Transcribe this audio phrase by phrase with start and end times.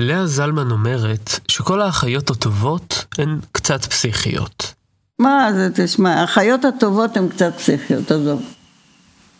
[0.00, 4.74] לאה זלמן אומרת שכל האחיות הטובות הן קצת פסיכיות.
[5.18, 8.42] מה זה, תשמע, האחיות הטובות הן קצת פסיכיות, עזוב.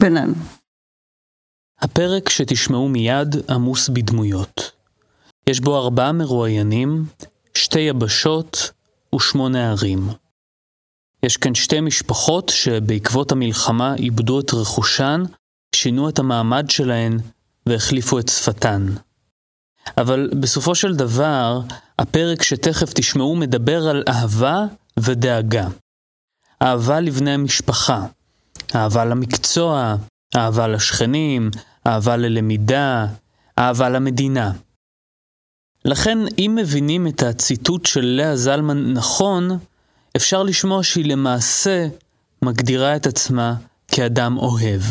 [0.00, 0.34] בינינו.
[1.80, 4.72] הפרק שתשמעו מיד עמוס בדמויות.
[5.46, 7.04] יש בו ארבעה מרואיינים,
[7.54, 8.70] שתי יבשות
[9.14, 10.08] ושמונה ערים.
[11.22, 15.22] יש כאן שתי משפחות שבעקבות המלחמה איבדו את רכושן,
[15.74, 17.18] שינו את המעמד שלהן
[17.66, 18.86] והחליפו את שפתן.
[19.98, 21.60] אבל בסופו של דבר,
[21.98, 24.64] הפרק שתכף תשמעו מדבר על אהבה
[24.98, 25.68] ודאגה.
[26.62, 28.06] אהבה לבני המשפחה,
[28.74, 29.94] אהבה למקצוע,
[30.36, 31.50] אהבה לשכנים,
[31.86, 33.06] אהבה ללמידה,
[33.58, 34.52] אהבה למדינה.
[35.84, 39.58] לכן, אם מבינים את הציטוט של לאה זלמן נכון,
[40.16, 41.88] אפשר לשמוע שהיא למעשה
[42.42, 43.54] מגדירה את עצמה
[43.88, 44.82] כאדם אוהב.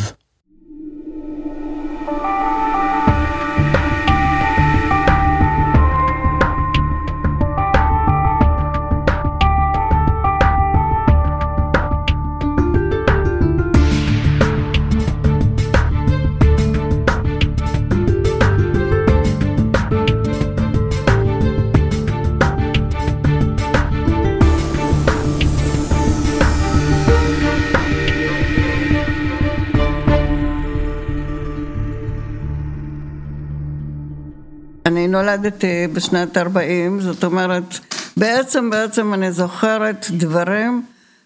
[35.10, 37.78] נולדתי בשנת 40, זאת אומרת,
[38.16, 40.82] בעצם בעצם אני זוכרת דברים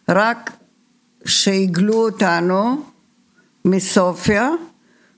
[0.08, 0.52] רק
[1.24, 2.82] שהגלו אותנו
[3.64, 4.50] מסופיה,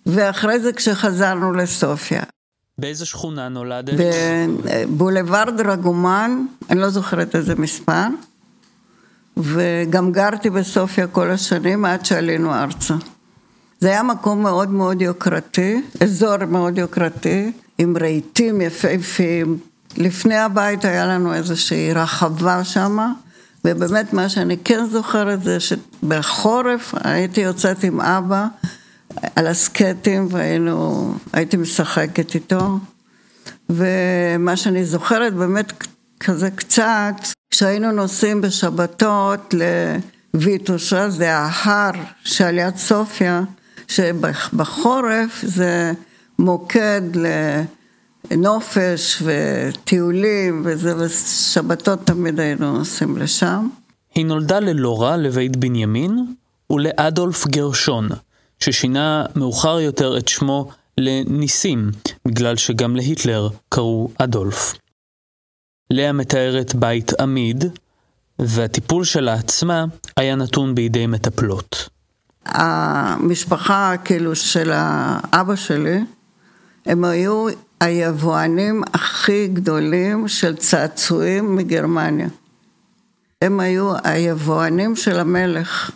[0.07, 2.23] ואחרי זה כשחזרנו לסופיה.
[2.79, 3.95] באיזה שכונה נולדת?
[3.97, 8.07] בבולווארד רגומן, אני לא זוכרת איזה מספר,
[9.37, 12.95] וגם גרתי בסופיה כל השנים עד שעלינו ארצה.
[13.81, 17.53] זה היה מקום מאוד מאוד יוקרתי, אזור מאוד יוקרתי.
[17.79, 19.59] עם רהיטים יפהפיים.
[19.97, 23.13] לפני הבית היה לנו איזושהי רחבה שמה,
[23.65, 28.47] ובאמת מה שאני כן זוכרת זה שבחורף הייתי יוצאת עם אבא
[29.37, 32.79] על הסקטים והיינו, הייתי משחקת איתו.
[33.71, 35.73] ומה שאני זוכרת באמת
[36.21, 37.15] כזה קצת,
[37.51, 39.55] כשהיינו נוסעים בשבתות
[40.35, 41.93] לויטושה, זה ההר
[42.25, 43.43] שעל יד סופיה,
[43.89, 45.93] שבחורף זה
[46.39, 47.03] מוקד
[48.31, 53.69] לנופש וטיולים וזה, ושבתות תמיד היינו נוסעים לשם.
[54.15, 56.35] היא נולדה ללורה לבית בנימין
[56.71, 58.09] ולאדולף גרשון,
[58.61, 61.91] ששינה מאוחר יותר את שמו לניסים,
[62.25, 64.75] בגלל שגם להיטלר קראו אדולף.
[65.91, 67.65] לאה מתארת בית עמיד,
[68.39, 69.85] והטיפול שלה עצמה
[70.17, 71.89] היה נתון בידי מטפלות.
[72.47, 76.01] המשפחה כאילו של האבא שלי,
[76.87, 77.47] הם היו
[77.81, 82.29] היבואנים הכי גדולים של צעצועים מגרמניה.
[83.43, 85.91] הם היו היבואנים של המלך.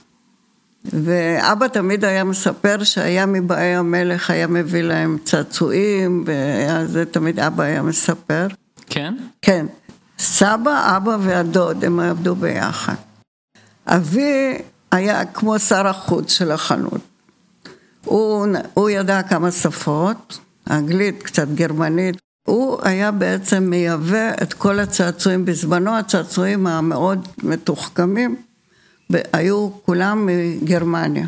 [0.84, 7.82] ואבא תמיד היה מספר שהיה מבאי המלך, היה מביא להם צעצועים, וזה תמיד אבא היה
[7.82, 8.46] מספר.
[8.86, 9.14] כן?
[9.42, 9.66] כן.
[10.18, 12.94] סבא, אבא והדוד, הם עבדו ביחד.
[13.86, 14.58] אבי
[14.92, 17.00] היה כמו שר החוץ של החנות.
[18.04, 20.38] הוא, הוא ידע כמה שפות,
[20.70, 22.16] אנגלית, קצת גרמנית.
[22.48, 28.36] הוא היה בעצם מייבא את כל הצעצועים, בזמנו הצעצועים המאוד מתוחכמים,
[29.32, 31.26] היו כולם מגרמניה.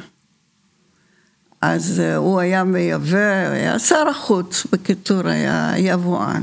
[1.61, 6.43] אז אה, הוא היה מייבא, היה שר החוץ, בקיצור, היה יבואן.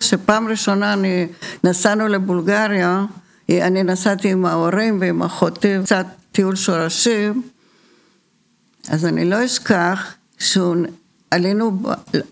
[0.00, 1.26] כשפעם ראשונה אני,
[1.64, 3.04] נסענו לבולגריה,
[3.50, 7.42] אני נסעתי עם ההורים ועם אחותי, קצת טיול שורשים,
[8.88, 10.76] אז אני לא אשכח שהוא
[11.34, 11.80] עלינו,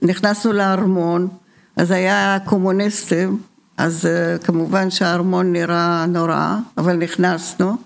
[0.03, 1.29] נכנסנו לארמון,
[1.77, 3.39] אז היה קומוניסטים,
[3.77, 7.77] אז אה, כמובן שהארמון נראה נורא, אבל נכנסנו,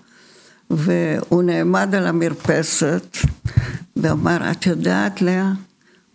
[0.69, 3.17] והוא נעמד על המרפסת,
[3.95, 5.51] ואמר, את יודעת, לאה,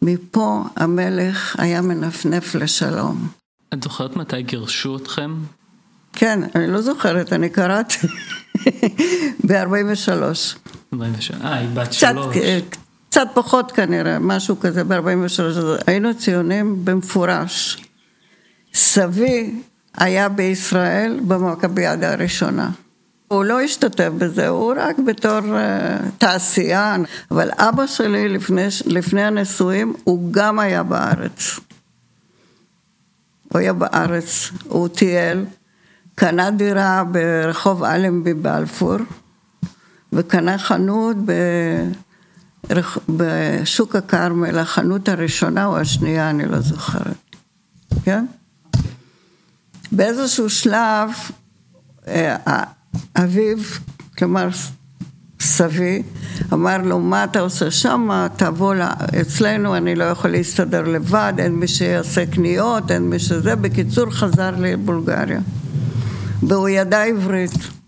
[0.03, 3.29] מפה המלך היה מנפנף לשלום.
[3.75, 5.35] את זוכרת מתי גירשו אתכם?
[6.13, 8.07] כן, אני לא זוכרת, אני קראתי
[9.47, 10.11] ב-43.
[11.45, 12.37] אה, היא בת שלוש.
[13.13, 15.41] קצת פחות כנראה, משהו כזה ב-43,
[15.87, 17.85] היינו ציונים במפורש.
[18.75, 19.55] סבי
[19.97, 22.71] היה בישראל במכביאדה הראשונה.
[23.29, 29.95] הוא לא השתתף בזה, הוא רק בתור uh, תעשיין, אבל אבא שלי לפני, לפני הנישואים,
[30.05, 31.61] הוא גם היה בארץ.
[33.49, 35.45] הוא היה בארץ, הוא טייל,
[36.15, 38.97] קנה דירה ברחוב אלנבי בלפור,
[40.13, 41.33] וקנה חנות ב...
[43.09, 47.37] בשוק הכרמל, החנות הראשונה או השנייה, אני לא זוכרת.
[48.05, 48.25] כן?
[49.93, 51.11] באיזשהו שלב,
[52.09, 52.37] אה,
[53.17, 53.59] אביו,
[54.19, 54.49] כלומר
[55.41, 56.03] סבי,
[56.53, 58.27] אמר לו, מה אתה עושה שם?
[58.37, 58.75] תבוא
[59.21, 63.57] אצלנו, אני לא יכול להסתדר לבד, אין מי שיעשה קניות, אין מי שזה.
[63.57, 65.41] בקיצור, חזר לבולגריה.
[66.43, 67.82] והוא ידע עברית.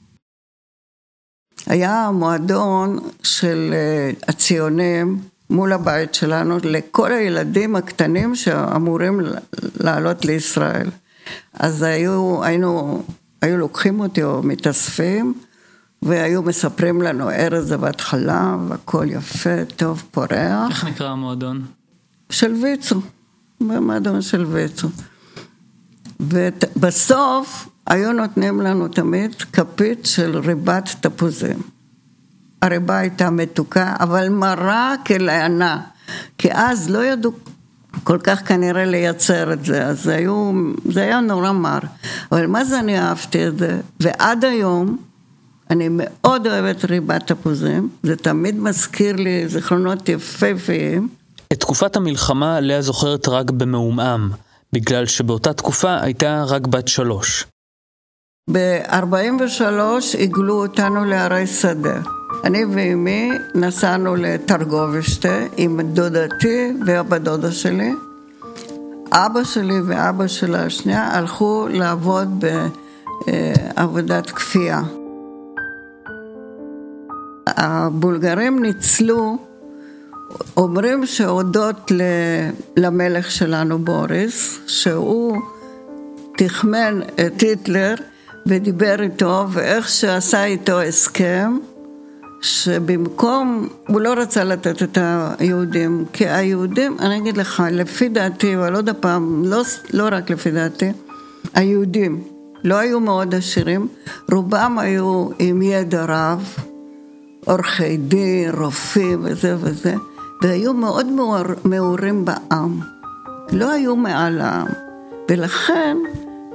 [1.67, 5.19] היה מועדון של אה, הציונים
[5.51, 9.21] מול הבית שלנו לכל הילדים הקטנים שאמורים
[9.81, 10.91] לעלות לישראל.
[11.55, 13.03] אז היו, היינו,
[13.43, 15.35] היו לוקחים אותי או מתאספים,
[16.03, 20.71] והיו מספרים לנו ארז זבת חלב, הכל יפה, טוב, פורח.
[20.71, 21.65] איך נקרא המועדון?
[22.31, 23.01] של ויצו,
[23.61, 24.89] במועדון של ויצו.
[26.21, 31.63] ובסוף היו נותנים לנו תמיד כפית של ריבת תפוזים.
[32.63, 35.81] הריבה הייתה מתוקה, אבל מרה כלענה,
[36.39, 37.33] כי אז לא ידעו
[38.05, 40.53] כל כך כנראה לייצר את זה, אז היו,
[40.85, 41.79] זה היה נורא מר.
[42.33, 44.97] אבל מה זה אני אהבתי את זה, ועד היום
[45.71, 51.09] אני מאוד אוהבת ריבת תפוזים, זה תמיד מזכיר לי זיכרונות יפהפיים.
[51.53, 54.31] את תקופת המלחמה לאה זוכרת רק במעומעם,
[54.73, 57.47] בגלל שבאותה תקופה הייתה רק בת שלוש.
[58.53, 62.01] ב-43 הגלו אותנו לערי שדה.
[62.45, 67.93] אני ואימי נסענו לתרגובשטה עם דודתי ואבא דודה שלי.
[69.13, 72.45] אבא שלי ואבא שלה השנייה הלכו לעבוד
[73.27, 74.83] בעבודת כפייה.
[77.47, 79.37] הבולגרים ניצלו,
[80.57, 81.93] אומרים שהודות
[82.77, 85.37] למלך שלנו בוריס, שהוא
[86.39, 87.95] תחמן את היטלר
[88.47, 91.59] ודיבר איתו, ואיך שעשה איתו הסכם,
[92.41, 94.99] שבמקום, הוא לא רצה לתת את
[95.39, 99.63] היהודים, כי היהודים, אני אגיד לך, לפי דעתי, אבל עוד הפעם, לא,
[99.93, 100.93] לא רק לפי דעתי,
[101.55, 102.23] היהודים
[102.65, 103.89] לא היו מאוד עשירים,
[104.33, 106.55] רובם היו עם ידע רב,
[107.45, 109.95] עורכי דין, רופאים וזה וזה,
[110.43, 111.07] והיו מאוד
[111.65, 112.81] מעורים בעם,
[113.53, 114.67] לא היו מעל העם,
[115.31, 115.97] ולכן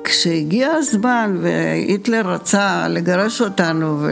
[0.10, 4.04] כשהגיע הזמן והיטלר רצה לגרש אותנו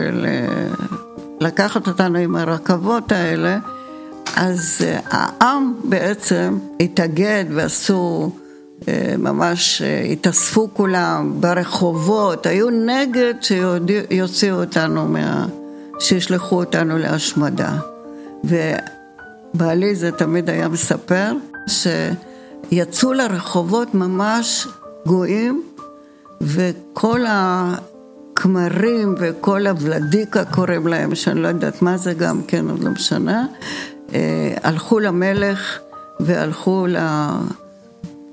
[1.40, 3.58] ולקחת אותנו עם הרכבות האלה,
[4.36, 8.32] אז אה, העם בעצם התאגד ועשו,
[8.88, 15.46] אה, ממש אה, התאספו כולם ברחובות, היו נגד שיוציאו אותנו מה...
[16.00, 17.78] שישלחו אותנו להשמדה.
[18.44, 21.32] ובעלי זה תמיד היה מספר,
[21.68, 24.68] שיצאו לרחובות ממש
[25.06, 25.67] גויים,
[26.42, 32.90] וכל הכמרים וכל הוולדיקה קוראים להם, שאני לא יודעת מה זה גם כן, עוד לא
[32.92, 33.46] משנה,
[34.14, 35.80] אה, הלכו למלך
[36.20, 36.98] והלכו ל...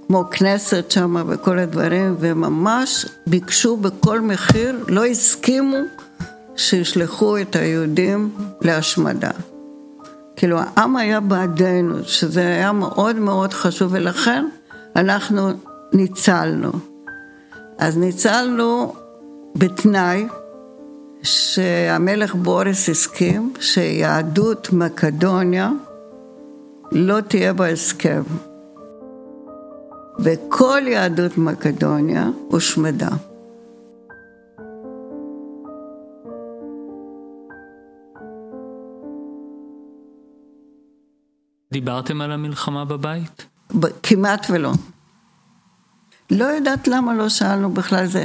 [0.06, 5.77] כמו כנסת שם וכל הדברים, וממש ביקשו בכל מחיר, לא הסכימו
[6.57, 8.31] שישלחו את היהודים
[8.61, 9.31] להשמדה.
[10.37, 14.45] כאילו העם היה בעדנו, שזה היה מאוד מאוד חשוב, ולכן
[14.97, 15.50] אנחנו
[15.93, 16.73] ניצלנו.
[17.85, 18.95] אז ניצלנו
[19.59, 20.27] בתנאי
[21.23, 25.71] שהמלך בוריס הסכים שיהדות מקדוניה
[26.93, 28.23] לא תהיה בהסכם.
[30.19, 33.11] וכל יהדות מקדוניה הושמדה.
[41.73, 43.47] דיברתם על המלחמה בבית?
[44.03, 44.73] כמעט ולא.
[46.31, 48.25] לא יודעת למה לא שאלנו בכלל זה.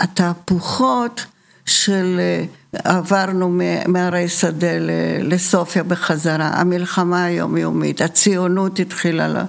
[0.00, 1.24] התהפוכות
[1.66, 2.44] של אה,
[2.84, 4.78] עברנו מהרי שדה
[5.22, 9.44] לסופיה בחזרה, המלחמה היומיומית, הציונות התחילה, לה,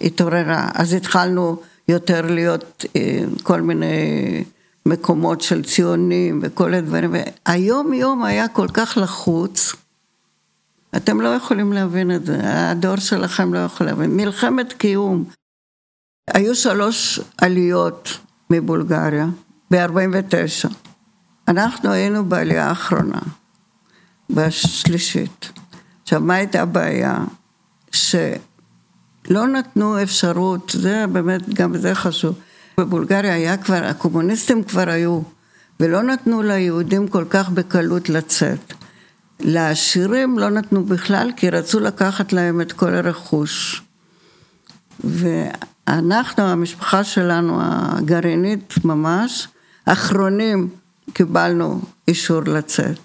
[0.00, 1.56] התעוררה, אז התחלנו
[1.88, 4.44] יותר להיות אה, כל מיני
[4.86, 9.74] מקומות של ציונים וכל הדברים, והיום יום היה כל כך לחוץ,
[10.96, 14.16] אתם לא יכולים להבין את זה, הדור שלכם לא יכול להבין.
[14.16, 15.24] מלחמת קיום.
[16.34, 18.18] היו שלוש עליות
[18.50, 19.26] מבולגריה
[19.70, 20.68] ב-49.
[21.48, 23.18] אנחנו היינו בעלייה האחרונה,
[24.30, 25.52] בשלישית.
[26.02, 27.18] עכשיו, מה הייתה הבעיה?
[27.92, 32.38] שלא נתנו אפשרות, זה באמת, גם זה חשוב.
[32.78, 35.20] בבולגריה היה כבר, הקומוניסטים כבר היו,
[35.80, 38.72] ולא נתנו ליהודים כל כך בקלות לצאת.
[39.40, 43.82] לעשירים לא נתנו בכלל, כי רצו לקחת להם את כל הרכוש.
[45.90, 49.48] ואנחנו, המשפחה שלנו, הגרעינית ממש,
[49.84, 50.68] אחרונים
[51.12, 52.98] קיבלנו אישור לצאת.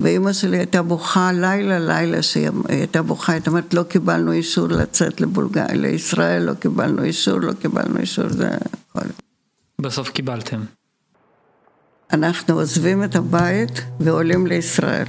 [0.00, 5.20] ואימא שלי הייתה בוכה לילה לילה שהיא הייתה בוכה, היא אומרת לא קיבלנו אישור לצאת
[5.20, 5.66] לבולגר...
[5.72, 9.08] לישראל, לא קיבלנו אישור, לא קיבלנו אישור, זה הכל.
[9.80, 10.60] בסוף קיבלתם.
[12.12, 15.06] אנחנו עוזבים את הבית ועולים לישראל.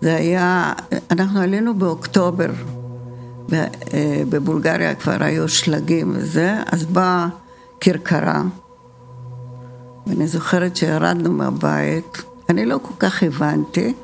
[0.00, 0.72] זה היה,
[1.10, 2.50] אנחנו עלינו באוקטובר,
[4.28, 7.28] בבולגריה כבר היו שלגים וזה, אז באה
[7.80, 8.42] כרכרה,
[10.06, 13.94] ואני זוכרת שירדנו מהבית, אני לא כל כך הבנתי,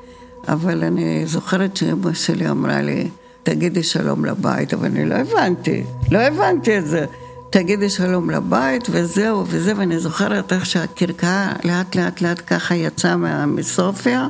[0.48, 3.08] אבל אני זוכרת שאמא שלי אמרה לי,
[3.42, 7.06] תגידי שלום לבית, אבל אני לא הבנתי, לא הבנתי את זה.
[7.50, 14.28] תגידי שלום לבית וזהו וזה, ואני זוכרת איך שהכרכרה לאט לאט לאט ככה יצאה מסופיה.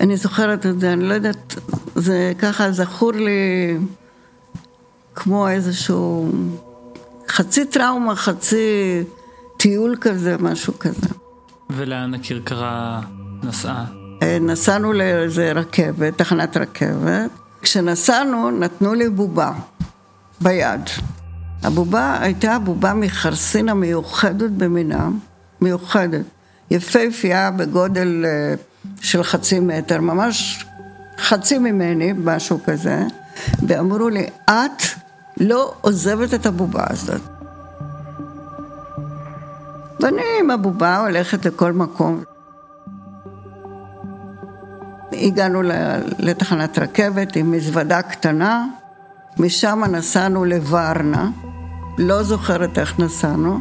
[0.00, 1.54] אני זוכרת את זה, אני לא יודעת,
[1.94, 3.76] זה ככה זכור לי
[5.14, 6.32] כמו איזשהו
[7.28, 9.02] חצי טראומה, חצי
[9.56, 11.08] טיול כזה, משהו כזה.
[11.70, 13.00] ולאן הכרכרה
[13.42, 13.84] נסעה?
[14.22, 17.30] אה, נסענו לאיזה רכבת, תחנת רכבת.
[17.62, 19.52] כשנסענו, נתנו לי בובה
[20.40, 20.80] ביד.
[21.62, 25.08] הבובה הייתה בובה מחרסינה מיוחדת במינה,
[25.60, 26.24] מיוחדת.
[26.70, 28.54] יפהפייה בגודל אה,
[29.00, 30.66] של חצי מטר, ממש
[31.18, 33.02] חצי ממני, משהו כזה,
[33.66, 34.82] ואמרו לי, את
[35.40, 37.20] לא עוזבת את הבובה הזאת.
[40.00, 42.22] ואני עם הבובה הולכת לכל מקום.
[45.12, 45.62] הגענו
[46.18, 48.66] לתחנת רכבת עם מזוודה קטנה,
[49.38, 51.30] משם נסענו לוורנה,
[51.98, 53.60] לא זוכרת איך נסענו.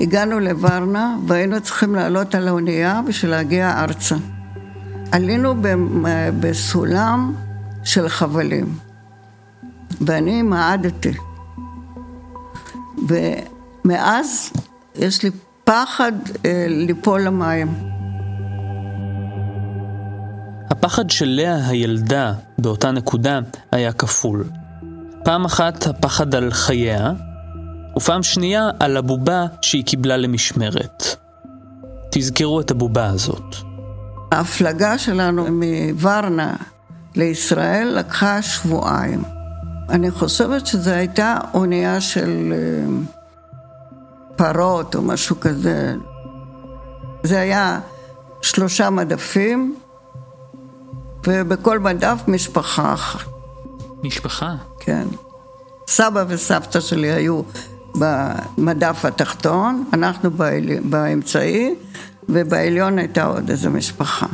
[0.00, 4.16] הגענו לוורנה והיינו צריכים לעלות על האונייה בשביל להגיע ארצה.
[5.12, 5.54] עלינו
[6.40, 7.34] בסולם
[7.84, 8.78] של חבלים,
[10.00, 11.12] ואני מעדתי.
[13.08, 14.52] ומאז
[14.94, 15.30] יש לי
[15.64, 16.12] פחד
[16.44, 17.74] אה, ליפול למים.
[20.70, 23.38] הפחד של לאה הילדה באותה נקודה
[23.72, 24.44] היה כפול.
[25.24, 27.12] פעם אחת הפחד על חייה,
[27.96, 31.04] ופעם שנייה על הבובה שהיא קיבלה למשמרת.
[32.10, 33.65] תזכרו את הבובה הזאת.
[34.32, 36.56] ההפלגה שלנו מוורנה
[37.14, 39.22] לישראל לקחה שבועיים.
[39.88, 43.02] אני חושבת שזו הייתה אונייה של אה,
[44.36, 45.94] פרות או משהו כזה.
[47.22, 47.80] זה היה
[48.42, 49.76] שלושה מדפים,
[51.26, 53.26] ובכל מדף משפחה אחת.
[54.02, 54.54] משפחה?
[54.80, 55.06] כן.
[55.88, 57.42] סבא וסבתא שלי היו
[57.94, 60.30] במדף התחתון, אנחנו
[60.82, 61.74] באמצעי,
[62.28, 64.26] ובעליון הייתה עוד איזו משפחה.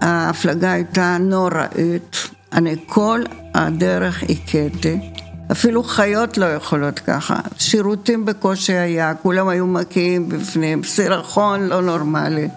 [0.00, 2.16] ההפלגה הייתה נוראית,
[2.52, 3.20] אני כל
[3.54, 5.12] הדרך הכיתי.
[5.52, 7.36] אפילו חיות לא יכולות ככה.
[7.58, 12.48] שירותים בקושי היה, כולם היו מקיאים בפנים, סירחון לא נורמלי.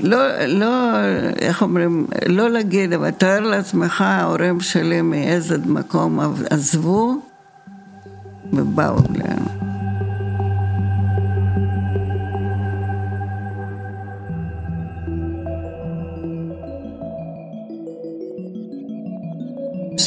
[0.00, 0.96] לא, לא,
[1.38, 7.14] איך אומרים, לא להגיד, אבל תאר לעצמך, ההורים שלי מאיזה מקום עזבו
[8.52, 9.57] ובאו אלינו.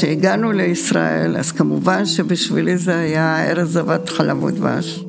[0.01, 5.05] כשהגענו לישראל, אז כמובן שבשבילי זה היה ארץ זבת חלב ודבש.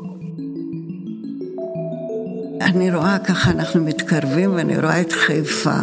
[2.61, 5.79] אני רואה ככה, אנחנו מתקרבים ואני רואה את חיפה.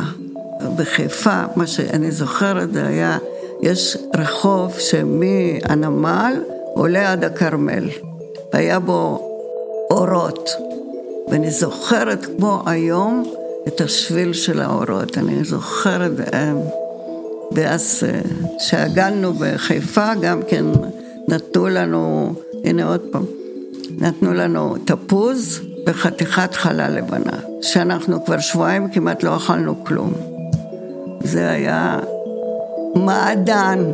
[0.78, 3.18] בחיפה, מה שאני זוכרת זה היה,
[3.62, 6.34] יש רחוב שמהנמל
[6.74, 7.90] עולה עד הכרמל.
[8.54, 9.30] והיה בו
[9.92, 10.50] אורות.
[11.32, 13.34] ואני זוכרת כמו היום
[13.68, 15.18] את השביל של האורות.
[15.18, 16.12] אני זוכרת...
[17.50, 18.04] אה, ואז
[18.58, 20.66] כשהגענו בחיפה גם כן
[21.28, 23.26] נתנו לנו, הנה עוד פעם,
[23.98, 30.14] נתנו לנו תפוז וחתיכת חלה לבנה, שאנחנו כבר שבועיים כמעט לא אכלנו כלום.
[31.24, 32.00] זה היה
[32.96, 33.92] מעדן.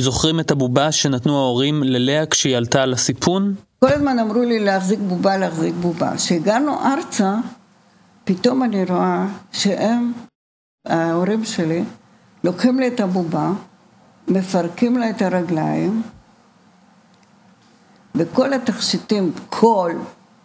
[0.00, 3.54] זוכרים את הבובה שנתנו ההורים ללאה כשהיא עלתה על הסיפון?
[3.80, 6.16] כל הזמן אמרו לי להחזיק בובה, להחזיק בובה.
[6.16, 7.34] כשהגענו ארצה,
[8.24, 10.12] פתאום אני רואה שהם,
[10.86, 11.84] ההורים שלי,
[12.44, 13.50] לוקחים לי את הבובה,
[14.28, 16.02] מפרקים לה את הרגליים,
[18.14, 19.92] וכל התכשיטים, כל,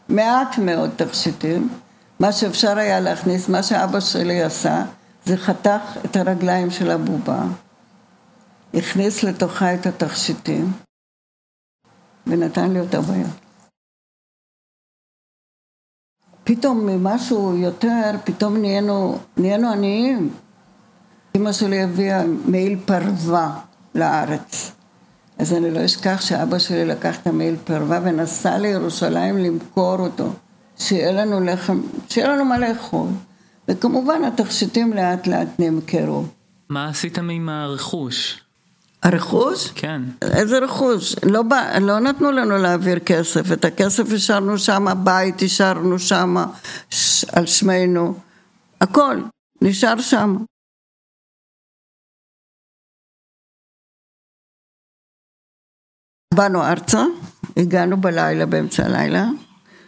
[0.09, 1.69] מעט מאוד תכשיטים,
[2.19, 4.83] מה שאפשר היה להכניס, מה שאבא שלי עשה,
[5.25, 7.43] זה חתך את הרגליים של הבובה,
[8.73, 10.71] הכניס לתוכה את התכשיטים,
[12.27, 13.27] ונתן לי אותה ביד.
[16.43, 20.33] פתאום ממשהו יותר, פתאום נהיינו, נהיינו עניים.
[21.35, 23.59] אמא שלי הביאה מעיל פרווה
[23.95, 24.71] לארץ.
[25.37, 30.33] אז אני לא אשכח שאבא שלי לקח את המעיל פרווה ונסע לירושלים למכור אותו.
[30.77, 33.07] שיהיה לנו לחם, שיהיה לנו מה לאכול.
[33.67, 36.23] וכמובן התכשיטים לאט לאט נמכרו.
[36.69, 38.42] מה עשיתם עם הרכוש?
[39.03, 39.71] הרכוש?
[39.75, 40.01] כן.
[40.21, 41.15] איזה רכוש?
[41.23, 46.35] לא, בא, לא נתנו לנו להעביר כסף, את הכסף השארנו שם, בית השארנו שם,
[46.89, 48.19] ש, על שמנו,
[48.81, 49.21] הכל
[49.61, 50.37] נשאר שם.
[56.33, 57.03] באנו ארצה,
[57.57, 59.25] הגענו בלילה, באמצע הלילה.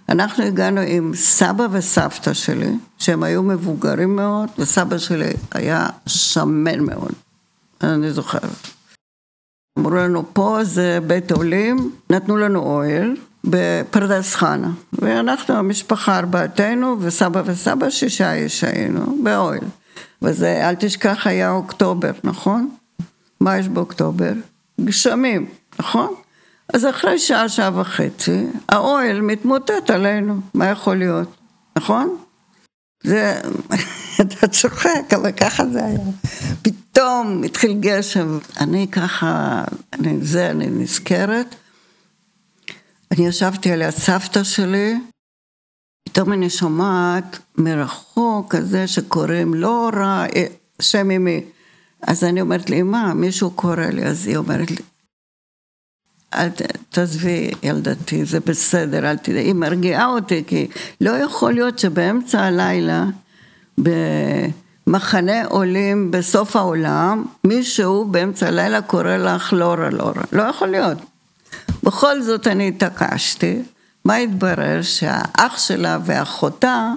[0.10, 7.12] אנחנו הגענו עם סבא וסבתא שלי, שהם היו מבוגרים מאוד, וסבא שלי היה שמן מאוד,
[7.84, 8.75] אני זוכרת.
[9.80, 14.70] אמרו לנו, פה זה בית עולים, נתנו לנו אוהל בפרדס חנה.
[14.94, 19.60] ואנחנו, המשפחה ארבעתנו, וסבא וסבא, שישה איש היינו, באוהל.
[20.22, 22.70] וזה, אל תשכח, היה אוקטובר, נכון?
[23.40, 24.32] מה יש באוקטובר?
[24.82, 25.46] גשמים,
[25.80, 26.14] נכון?
[26.74, 31.36] אז אחרי שעה, שעה וחצי, האוהל מתמוטט עלינו, מה יכול להיות,
[31.78, 32.18] נכון?
[33.04, 33.42] זה,
[34.22, 36.00] אתה צוחק, אבל ככה זה היה.
[36.96, 41.56] פתאום התחיל גשם, אני ככה, אני, זה, אני נזכרת.
[43.12, 44.96] אני ישבתי על הסבתא שלי,
[46.04, 50.46] פתאום אני שומעת מרחוק כזה שקוראים לא רע, אה,
[50.82, 51.44] שם אמי.
[52.02, 54.78] אז אני אומרת לי, מה, מישהו קורא לי, אז היא אומרת לי,
[56.34, 56.50] אל
[56.90, 60.68] תעזבי ילדתי, זה בסדר, אל תדעי, היא מרגיעה אותי, כי
[61.02, 63.06] לא יכול להיות שבאמצע הלילה,
[64.88, 70.98] במחנה עולים בסוף העולם, מישהו באמצע הלילה קורא לך לורה לורה, לא יכול להיות.
[71.84, 73.62] בכל זאת אני התעקשתי,
[74.06, 74.82] מה התברר?
[74.82, 76.92] שהאח שלה ואחותה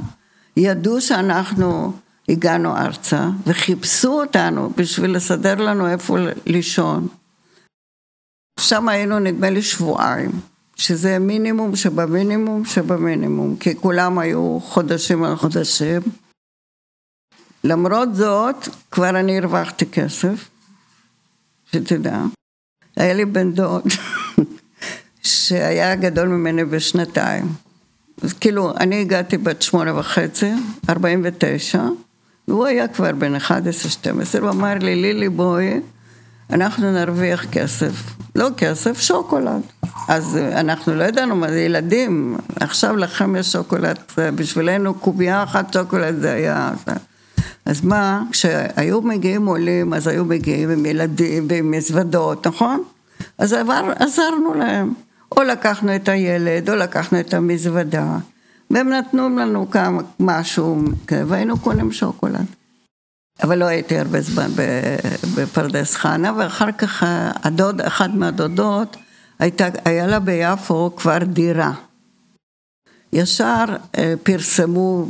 [0.56, 1.92] ידעו שאנחנו
[2.28, 6.16] הגענו ארצה וחיפשו אותנו בשביל לסדר לנו איפה
[6.46, 7.08] לישון.
[8.60, 10.30] שם היינו נדמה לי שבועיים,
[10.76, 16.02] שזה מינימום שבמינימום שבמינימום, כי כולם היו חודשים על חודשים.
[17.68, 20.48] למרות זאת, כבר אני הרווחתי כסף,
[21.72, 22.22] שתדע.
[22.96, 23.82] היה לי בן דוד
[25.22, 27.52] שהיה גדול ממני בשנתיים.
[28.22, 30.52] אז כאילו, אני הגעתי בת שמונה וחצי,
[30.88, 31.82] ארבעים ותשע,
[32.48, 33.40] והוא היה כבר בן 11-12,
[34.40, 35.80] הוא אמר לי, לילי בואי,
[36.50, 37.92] אנחנו נרוויח כסף.
[38.36, 39.62] לא כסף, שוקולד.
[40.08, 46.20] אז אנחנו לא ידענו מה זה ילדים, עכשיו לכם יש שוקולד, בשבילנו קובייה אחת שוקולד
[46.20, 46.72] זה היה...
[47.68, 52.82] אז מה, כשהיו מגיעים עולים, אז היו מגיעים עם ילדים ועם מזוודות, נכון?
[53.38, 54.94] אז עבר, עזרנו להם.
[55.36, 58.16] או לקחנו את הילד, או לקחנו את המזוודה,
[58.70, 60.82] והם נתנו לנו כמה, משהו,
[61.26, 62.46] והיינו קונים שוקולד.
[63.42, 64.50] אבל לא הייתי הרבה זמן
[65.36, 67.02] בפרדס חנה, ואחר כך
[67.42, 68.96] הדוד, אחת מהדודות,
[69.38, 71.72] הייתה, היה לה ביפו כבר דירה.
[73.12, 73.64] ישר
[73.98, 75.06] אה, פרסמו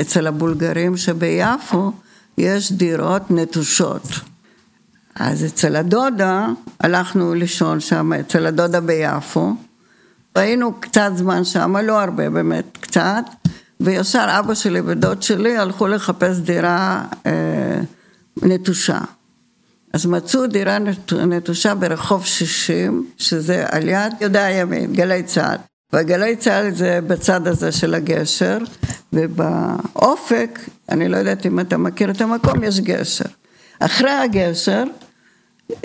[0.00, 1.92] אצל הבולגרים שביפו
[2.38, 4.02] יש דירות נטושות.
[5.14, 6.46] אז אצל הדודה,
[6.80, 9.54] הלכנו לישון שם, אצל הדודה ביפו.
[10.34, 13.24] היינו קצת זמן שם, לא הרבה באמת, קצת.
[13.80, 17.80] וישר אבא שלי ודוד שלי הלכו לחפש דירה אה,
[18.42, 19.00] נטושה.
[19.92, 20.78] אז מצאו דירה
[21.26, 25.75] נטושה ברחוב 60, שזה על יד יהודה הימין, גלי צה"ל.
[25.96, 28.58] והגלי צה"ל זה בצד הזה של הגשר,
[29.12, 33.24] ובאופק, אני לא יודעת אם אתה מכיר את המקום, יש גשר.
[33.80, 34.84] אחרי הגשר,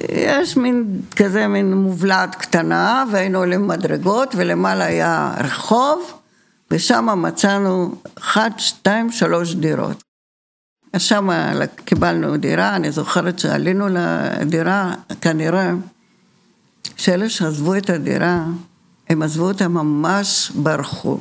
[0.09, 6.13] יש מין כזה מין מובלעת קטנה, והיינו עולים מדרגות, ולמעלה היה רחוב,
[6.71, 10.03] ושם מצאנו אחת, שתיים, שלוש דירות.
[10.97, 11.29] שם
[11.85, 15.71] קיבלנו דירה, אני זוכרת שעלינו לדירה, כנראה
[16.97, 18.45] שאלה שעזבו את הדירה,
[19.11, 21.17] הם עזבו אותה ממש ברחו.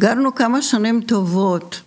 [0.00, 1.80] גרנו כמה שנים טובות,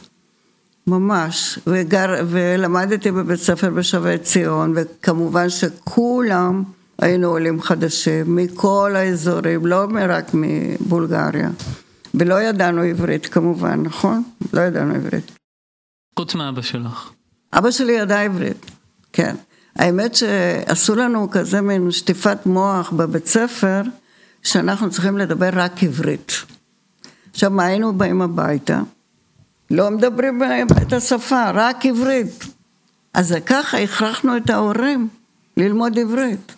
[0.88, 6.63] ממש, וגר, ולמדתי בבית ספר בשבי ציון, וכמובן שכולם
[7.02, 11.50] היינו עולים חדשים, מכל האזורים, לא רק מבולגריה.
[12.13, 14.24] ולא ידענו עברית כמובן, נכון?
[14.54, 15.32] לא ידענו עברית.
[16.20, 17.12] חוץ מאבא שלך.
[17.54, 18.65] אבא שלי ידע עברית,
[19.13, 19.36] כן.
[19.76, 23.82] האמת שעשו לנו כזה מין שטיפת מוח בבית ספר,
[24.47, 26.31] שאנחנו צריכים לדבר רק עברית.
[27.31, 28.81] עכשיו, מה היינו באים הביתה?
[29.71, 30.41] לא מדברים
[30.81, 32.45] את השפה, רק עברית.
[33.13, 35.07] אז ככה הכרחנו את ההורים
[35.57, 36.55] ללמוד עברית.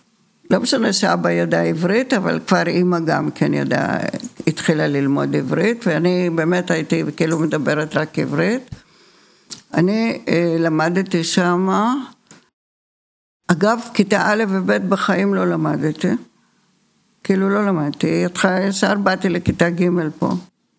[0.50, 3.98] לא משנה שאבא ידע עברית, אבל כבר אימא גם כן ידעה,
[4.46, 8.70] התחילה ללמוד עברית, ואני באמת הייתי כאילו מדברת רק עברית.
[9.74, 11.94] אני אה, למדתי שמה,
[13.48, 16.08] אגב, כיתה א' וב' בחיים לא למדתי.
[17.24, 18.24] כאילו לא למדתי,
[18.68, 20.32] ישר באתי לכיתה ג' פה.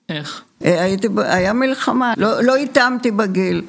[0.09, 0.41] איך?
[0.65, 3.61] אה, הייתי, היה מלחמה, לא, לא התאמתי בגיל.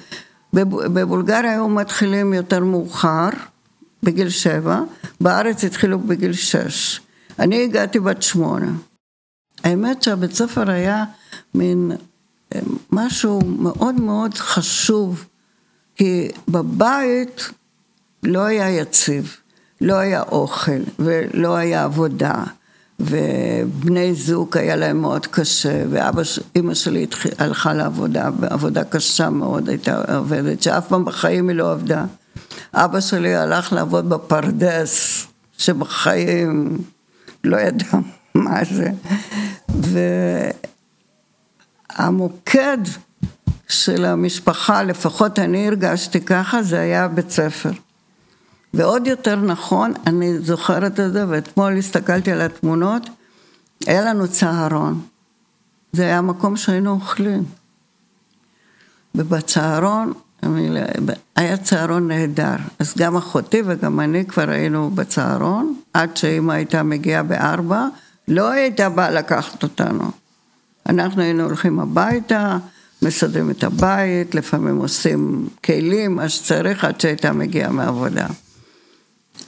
[0.53, 3.29] בבולגריה היו מתחילים יותר מאוחר,
[4.03, 4.81] בגיל שבע,
[5.21, 7.01] בארץ התחילו בגיל שש.
[7.39, 8.73] אני הגעתי בת שמונה.
[9.65, 11.05] האמת שהבית ספר היה
[11.55, 11.93] מין
[12.55, 12.61] אה,
[12.93, 15.25] משהו מאוד מאוד חשוב,
[15.97, 17.51] כי בבית
[18.23, 19.37] לא היה יציב,
[19.81, 22.45] לא היה אוכל ולא היה עבודה.
[23.03, 27.07] ובני זוג היה להם מאוד קשה, ואימא שלי
[27.39, 32.05] הלכה לעבודה, בעבודה קשה מאוד הייתה עובדת, שאף פעם בחיים היא לא עבדה.
[32.75, 35.27] אבא שלי הלך לעבוד בפרדס,
[35.59, 36.79] שבחיים
[37.45, 37.87] לא ידע
[38.35, 38.91] מה זה.
[41.99, 42.79] והמוקד
[43.69, 47.71] של המשפחה, לפחות אני הרגשתי ככה, זה היה בית ספר.
[48.75, 53.09] ועוד יותר נכון, אני זוכרת את זה, ואתמול הסתכלתי על התמונות,
[53.87, 55.01] היה לנו צהרון.
[55.93, 57.45] זה היה מקום שהיינו אוכלים.
[59.15, 60.13] ובצהרון,
[61.37, 62.57] היה צהרון נהדר.
[62.79, 67.87] אז גם אחותי וגם אני כבר היינו בצהרון, עד שאמא הייתה מגיעה בארבע,
[68.29, 70.11] לא הייתה באה לקחת אותנו.
[70.89, 72.59] אנחנו היינו הולכים הביתה,
[73.03, 78.27] מסדרים את הבית, לפעמים עושים כלים, מה שצריך, עד שהייתה מגיעה מעבודה.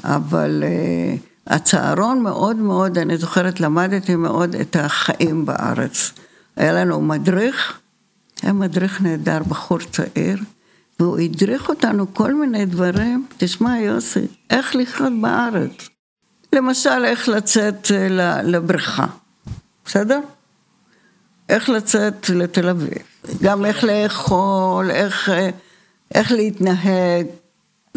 [0.05, 6.13] אבל uh, הצהרון מאוד מאוד, אני זוכרת, למדתי מאוד את החיים בארץ.
[6.57, 7.79] היה לנו מדריך,
[8.43, 10.39] היה מדריך נהדר, בחור צעיר,
[11.01, 15.89] והוא הדריך אותנו כל מיני דברים, תשמע יוסי, איך לחיות בארץ.
[16.53, 19.07] למשל, איך לצאת אה, לבריכה,
[19.85, 20.21] בסדר?
[21.49, 23.03] איך לצאת לתל אביב,
[23.43, 25.51] גם איך לאכול, איך, אה,
[26.15, 27.27] איך להתנהג,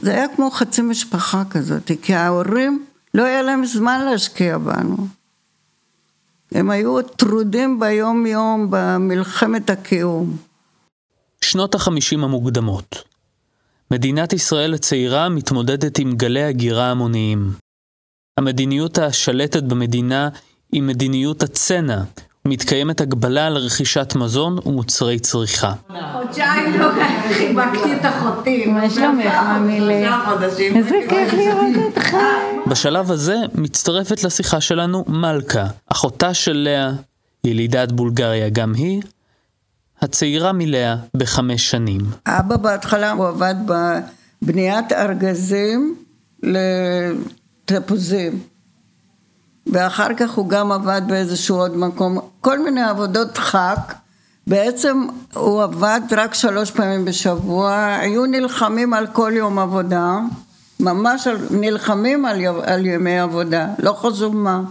[0.01, 5.07] זה היה כמו חצי משפחה כזאת, כי ההורים, לא היה להם זמן להשקיע בנו.
[6.51, 10.38] הם היו טרודים ביום יום במלחמת הקיום.
[11.41, 13.03] שנות החמישים המוקדמות.
[13.91, 17.51] מדינת ישראל הצעירה מתמודדת עם גלי הגירה המוניים.
[18.38, 20.29] המדיניות השלטת במדינה
[20.71, 22.03] היא מדיניות הצנע,
[22.49, 25.73] מתקיימת הגבלה על רכישת מזון ומוצרי צריכה.
[26.13, 26.88] חודשיים לא
[27.33, 28.65] חיבקתי את אחותי.
[28.65, 30.05] מה שלומך, ממילי?
[30.75, 32.17] איזה כיף לראות אותך.
[32.67, 36.91] בשלב הזה מצטרפת לשיחה שלנו מלכה, אחותה של לאה,
[37.43, 39.01] ילידת בולגריה גם היא,
[40.01, 42.01] הצעירה מלאה בחמש שנים.
[42.27, 43.55] אבא בהתחלה הוא עבד
[44.41, 45.95] בבניית ארגזים
[46.43, 48.39] לתפוזים.
[49.71, 53.93] ואחר כך הוא גם עבד באיזשהו עוד מקום, כל מיני עבודות דחק.
[54.47, 60.19] בעצם הוא עבד רק שלוש פעמים בשבוע, היו נלחמים על כל יום עבודה,
[60.80, 64.62] ממש נלחמים על, על ימי עבודה, לא חשוב מה.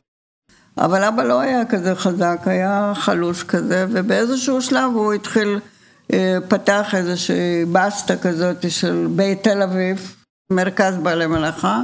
[0.78, 5.61] אבל אבא לא היה כזה חזק, היה חלוש כזה, ובאיזשהו שלב הוא התחיל,
[6.12, 10.14] אה, פתח איזושהי בסטה כזאת של בית תל אביב,
[10.52, 11.82] מרכז בעלי מלאכה.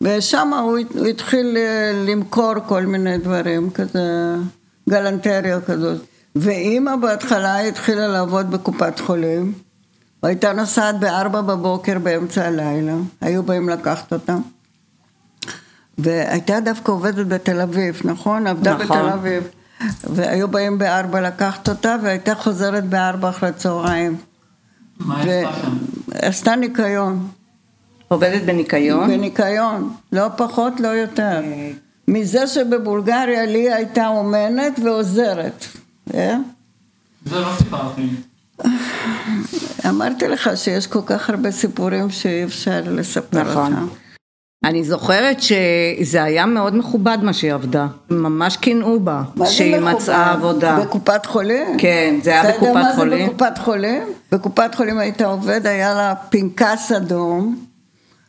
[0.00, 4.34] ושם הוא, הוא התחיל אה, למכור כל מיני דברים, כזה
[4.88, 6.00] גלנטריה כזאת.
[6.36, 9.52] ואימא בהתחלה התחילה לעבוד בקופת חולים,
[10.22, 14.36] והייתה נוסעת בארבע בבוקר באמצע הלילה, היו באים לקחת אותה.
[15.98, 18.46] והייתה דווקא עובדת בתל אביב, נכון?
[18.46, 18.86] עבדה נכון.
[18.86, 19.48] בתל אביב.
[20.04, 24.16] והיו באים בארבע לקחת אותה, והייתה חוזרת בארבע אחרי צהריים.
[25.00, 25.76] מה היא עשתה שם?
[26.14, 27.28] עשתה ניקיון.
[28.08, 29.08] עובדת בניקיון?
[29.08, 31.40] בניקיון, לא פחות, לא יותר.
[32.08, 35.64] מזה שבבולגריה לי הייתה אומנת ועוזרת.
[36.14, 36.36] אה?
[37.26, 38.08] זה לא סיפרתי.
[39.88, 43.72] אמרתי לך שיש כל כך הרבה סיפורים שאי אפשר לספר נכון.
[43.72, 43.86] אותם.
[44.64, 50.80] אני זוכרת שזה היה מאוד מכובד מה שהיא עבדה, ממש קינאו בה, שהיא מצאה עבודה.
[50.80, 51.78] בקופת חולים?
[51.78, 52.84] כן, זה היה בקופת חולים.
[52.84, 54.02] אתה יודע מה זה בקופת חולים?
[54.32, 57.67] בקופת חולים היית עובד, היה לה פנקס אדום,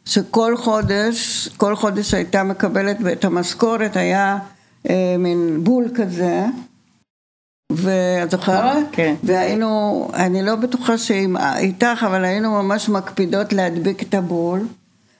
[0.09, 4.37] שכל חודש, כל חודש הייתה מקבלת את המשכורת, היה
[4.89, 6.45] אה, מין בול כזה,
[7.71, 8.85] ואת זוכרת?
[8.91, 9.15] כן.
[9.23, 14.67] והיינו, אני לא בטוחה שאם איתך, אבל היינו ממש מקפידות להדביק את הבול,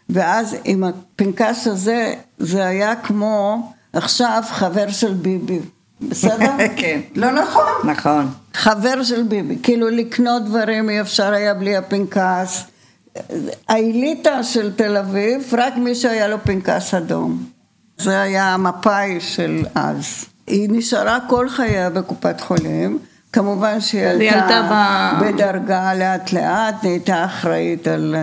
[0.10, 5.60] ואז עם הפנקס הזה, זה היה כמו עכשיו חבר של ביבי.
[6.02, 6.52] בסדר?
[6.78, 7.00] כן.
[7.16, 7.64] לא נכון?
[7.84, 8.28] נכון.
[8.54, 12.64] חבר של ביבי, כאילו לקנות דברים אי אפשר היה בלי הפנקס.
[13.70, 17.44] האליטה של תל אביב, רק מי שהיה לו פנקס אדום.
[17.98, 20.26] זה היה המפאי של אז.
[20.48, 23.00] היא נשארה כל חייה בקופת חולים,
[23.34, 25.26] כמובן שהיא עלתה ב...
[25.26, 28.16] בדרגה לאט לאט, נהייתה אחראית על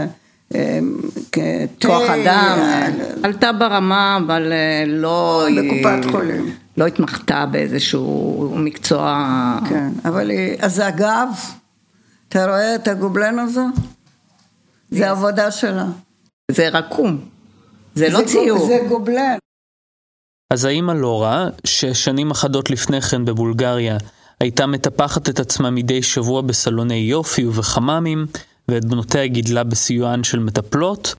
[1.33, 1.43] כתה,
[1.87, 2.89] כוח אדם, אה,
[3.23, 5.47] עלתה ברמה, אבל אה, לא...
[5.57, 6.51] בקופת היא- חולים.
[6.77, 9.25] לא התמחתה באיזשהו מקצוע...
[9.69, 11.29] כן, אבל היא, אז אגב,
[12.29, 13.61] אתה רואה את הגובלן הזה?
[14.91, 15.87] זה עבודה שלה.
[16.51, 17.29] זה רקום,
[17.95, 18.67] זה לא ציור.
[18.67, 19.39] זה גובלן.
[20.53, 23.97] אז האמא לורה, ששנים אחדות לפני כן בבולגריה
[24.41, 28.27] הייתה מטפחת את עצמה מדי שבוע בסלוני יופי ובחממים,
[28.69, 31.15] ואת בנותיה גידלה בסיוען של מטפלות,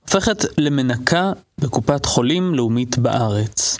[0.00, 3.78] הופכת למנקה בקופת חולים לאומית בארץ.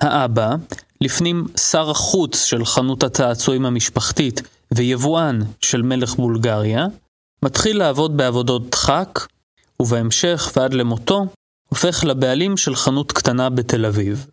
[0.00, 0.54] האבא,
[1.00, 6.86] לפנים שר החוץ של חנות הצעצועים המשפחתית ויבואן של מלך בולגריה,
[7.44, 9.26] מתחיל לעבוד בעבודות דחק,
[9.80, 11.26] ובהמשך ועד למותו
[11.68, 14.26] הופך לבעלים של חנות קטנה בתל אביב.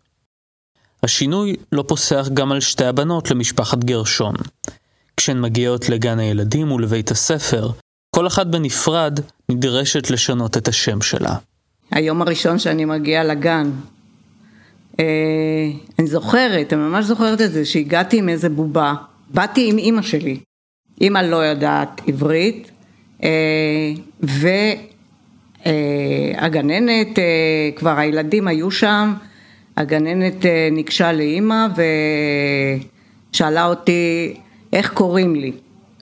[1.02, 4.34] השינוי לא פוסח גם על שתי הבנות למשפחת גרשון.
[5.16, 7.70] כשהן מגיעות לגן הילדים ולבית הספר,
[8.16, 11.36] כל אחת בנפרד נדרשת לשנות את השם שלה.
[11.90, 13.70] היום הראשון שאני מגיעה לגן,
[15.00, 15.04] אה,
[15.98, 18.94] אני זוכרת, אני ממש זוכרת את זה, שהגעתי עם איזה בובה,
[19.28, 20.40] באתי עם אימא שלי,
[21.00, 22.71] אימא לא יודעת עברית,
[25.66, 29.14] והגננת, אה, כבר הילדים היו שם,
[29.76, 31.66] הגננת אה, ניגשה לאימא
[33.30, 34.34] ושאלה אותי
[34.72, 35.52] איך קוראים לי.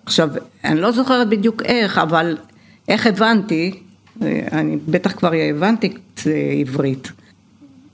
[0.07, 0.29] עכשיו,
[0.65, 2.37] אני לא זוכרת בדיוק איך, אבל
[2.89, 3.81] איך הבנתי,
[4.23, 5.95] אה, אני בטח כבר הבנתי
[6.61, 7.13] עברית.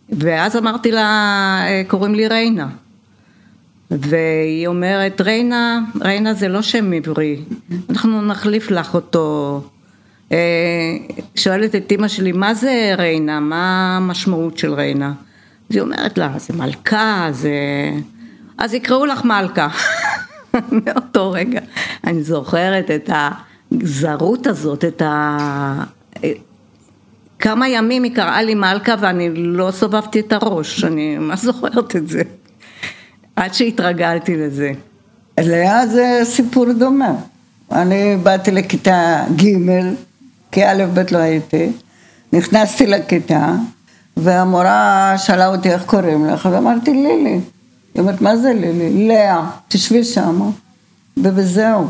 [0.09, 1.03] ואז אמרתי לה,
[1.69, 2.69] אה, קוראים לי ריינה.
[3.91, 7.43] והיא אומרת, ריינה, ריינה זה לא שם עברי,
[7.91, 9.61] אנחנו נחליף לך אותו.
[10.33, 10.39] אה,
[11.35, 13.41] שואלת את אימא שלי, מה זה ריינה?
[13.41, 15.13] מה המשמעות של ריינה?
[15.71, 17.51] אז היא אומרת לה, זה מלכה, זה...
[18.59, 19.69] אז יקראו לך מלכה.
[20.73, 21.61] מאותו רגע
[22.05, 23.11] אני זוכרת את
[23.73, 25.85] הגזרות הזאת, את ה...
[27.39, 32.09] כמה ימים היא קראה לי מלכה ואני לא סובבתי את הראש, אני ממש זוכרת את
[32.09, 32.23] זה.
[33.37, 34.73] עד שהתרגלתי לזה.
[35.41, 37.13] לאה זה סיפור דומה.
[37.73, 39.47] אני באתי לכיתה ג',
[40.53, 41.73] כי א' ב' לא הייתי,
[42.33, 43.53] נכנסתי לכיתה,
[44.17, 47.31] והמורה שאלה אותי איך קוראים לך, ואמרתי לילי.
[47.31, 47.41] היא
[47.99, 49.09] אומרת, מה זה לילי?
[49.09, 50.45] לאה, תשבי שמה,
[51.17, 51.87] ובזהו.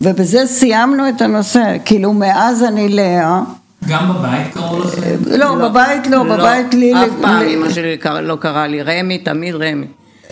[0.00, 3.40] ובזה סיימנו את הנושא, כאילו מאז אני לאה,
[3.88, 5.16] גם בבית קראו לכם?
[5.26, 7.04] לא, בבית לא, בבית לילי.
[7.06, 9.86] אף פעם לי- אמא שלי לא קראה לי רמי, תמיד רמי.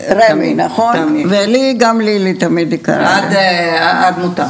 [0.09, 0.95] רמי, נכון?
[1.05, 1.27] תמיד.
[1.29, 3.17] ולי, גם לילי תמיד היא קראה.
[3.17, 4.47] עד, אה, עד מותה.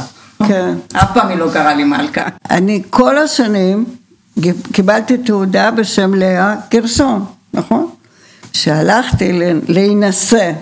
[0.48, 0.74] כן.
[0.92, 2.22] אף פעם היא לא קראה לי מלכה.
[2.50, 3.84] אני כל השנים
[4.72, 7.88] קיבלתי תעודה בשם לאה גרשון, נכון?
[8.52, 10.52] כשהלכתי ל- להינשא,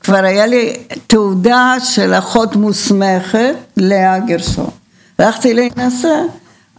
[0.00, 0.72] כבר היה לי
[1.06, 4.70] תעודה של אחות מוסמכת, לאה גרשון.
[5.18, 6.20] הלכתי להינשא,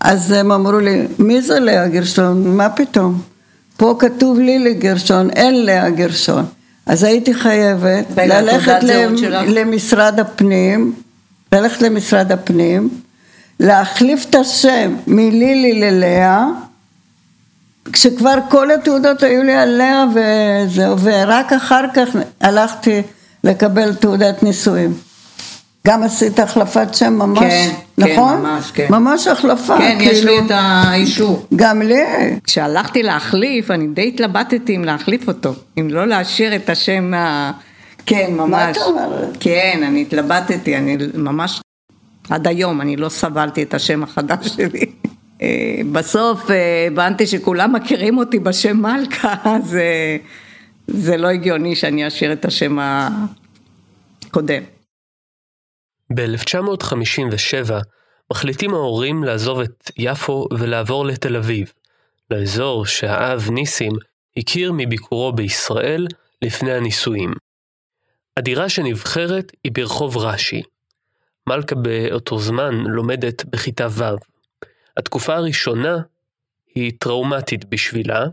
[0.02, 2.58] אז הם אמרו לי, מי זה לאה גרשון?
[2.58, 3.22] מה פתאום?
[3.78, 6.46] פה כתוב לילי גרשון, אין לאה גרשון.
[6.90, 8.84] אז הייתי חייבת ללכת?
[9.48, 10.94] למשרד הפנים,
[11.52, 12.90] ללכת למשרד הפנים,
[13.60, 16.46] להחליף את השם מלילי ללאה,
[17.94, 22.10] כשכבר כל התעודות היו לי על לאה וזהו, ורק אחר כך
[22.42, 23.02] הלכתי
[23.44, 24.94] לקבל תעודת נישואים.
[25.90, 27.72] גם עשית החלפת שם ממש, כן,
[28.06, 28.42] כן, נכון?
[28.42, 28.88] ממש, כן.
[28.90, 31.46] ממש החלפה, כן, יש כאילו, לי את האישור.
[31.56, 32.04] גם לי,
[32.44, 37.52] כשהלכתי להחליף, אני די התלבטתי אם להחליף אותו, אם לא להשאיר את השם ה...
[38.06, 38.78] כן, ממש.
[38.78, 39.38] את אומרת?
[39.40, 41.62] כן, אני התלבטתי, אני ממש...
[42.30, 44.86] עד היום אני לא סבלתי את השם החדש שלי.
[45.42, 45.48] אה,
[45.92, 49.78] בסוף אה, הבנתי שכולם מכירים אותי בשם מלכה, אז
[50.88, 54.79] זה לא הגיוני שאני אשאיר את השם הקודם.
[56.14, 57.72] ב-1957
[58.32, 61.74] מחליטים ההורים לעזוב את יפו ולעבור לתל אביב,
[62.32, 63.92] לאזור שהאב ניסים
[64.38, 66.08] הכיר מביקורו בישראל
[66.42, 67.34] לפני הנישואים.
[68.38, 70.62] הדירה שנבחרת היא ברחוב רש"י.
[71.48, 74.04] מלכה באותו זמן לומדת בכיתה ו'.
[74.98, 75.98] התקופה הראשונה
[76.76, 78.26] היא טראומטית בשבילה,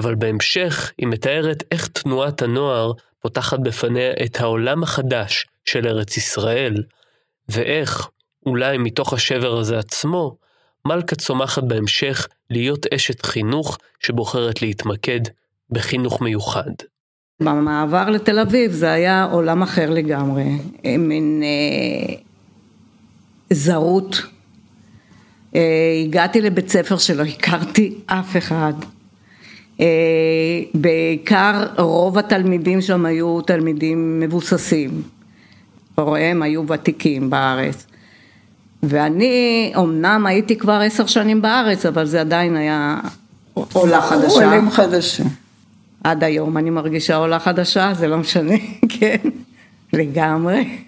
[0.00, 6.74] אבל בהמשך היא מתארת איך תנועת הנוער פותחת בפניה את העולם החדש של ארץ ישראל,
[7.48, 8.08] ואיך,
[8.46, 10.36] אולי מתוך השבר הזה עצמו,
[10.84, 15.20] מלכה צומחת בהמשך להיות אשת חינוך שבוחרת להתמקד
[15.70, 16.70] בחינוך מיוחד.
[17.40, 20.44] במעבר לתל אביב זה היה עולם אחר לגמרי,
[20.98, 22.14] מין אה,
[23.50, 24.22] זרות.
[25.54, 28.72] אה, הגעתי לבית ספר שלא הכרתי אף אחד.
[29.80, 29.86] אה,
[30.74, 35.02] בעיקר רוב התלמידים שם היו תלמידים מבוססים,
[35.98, 37.86] הוריהם היו ותיקים בארץ.
[38.82, 43.00] ואני, אמנם הייתי כבר עשר שנים בארץ, אבל זה עדיין היה
[43.72, 44.44] עולה חדשה.
[44.44, 45.26] עולים חדשים.
[46.04, 48.54] עד היום אני מרגישה עולה חדשה, זה לא משנה,
[48.98, 49.16] כן,
[49.92, 50.78] לגמרי.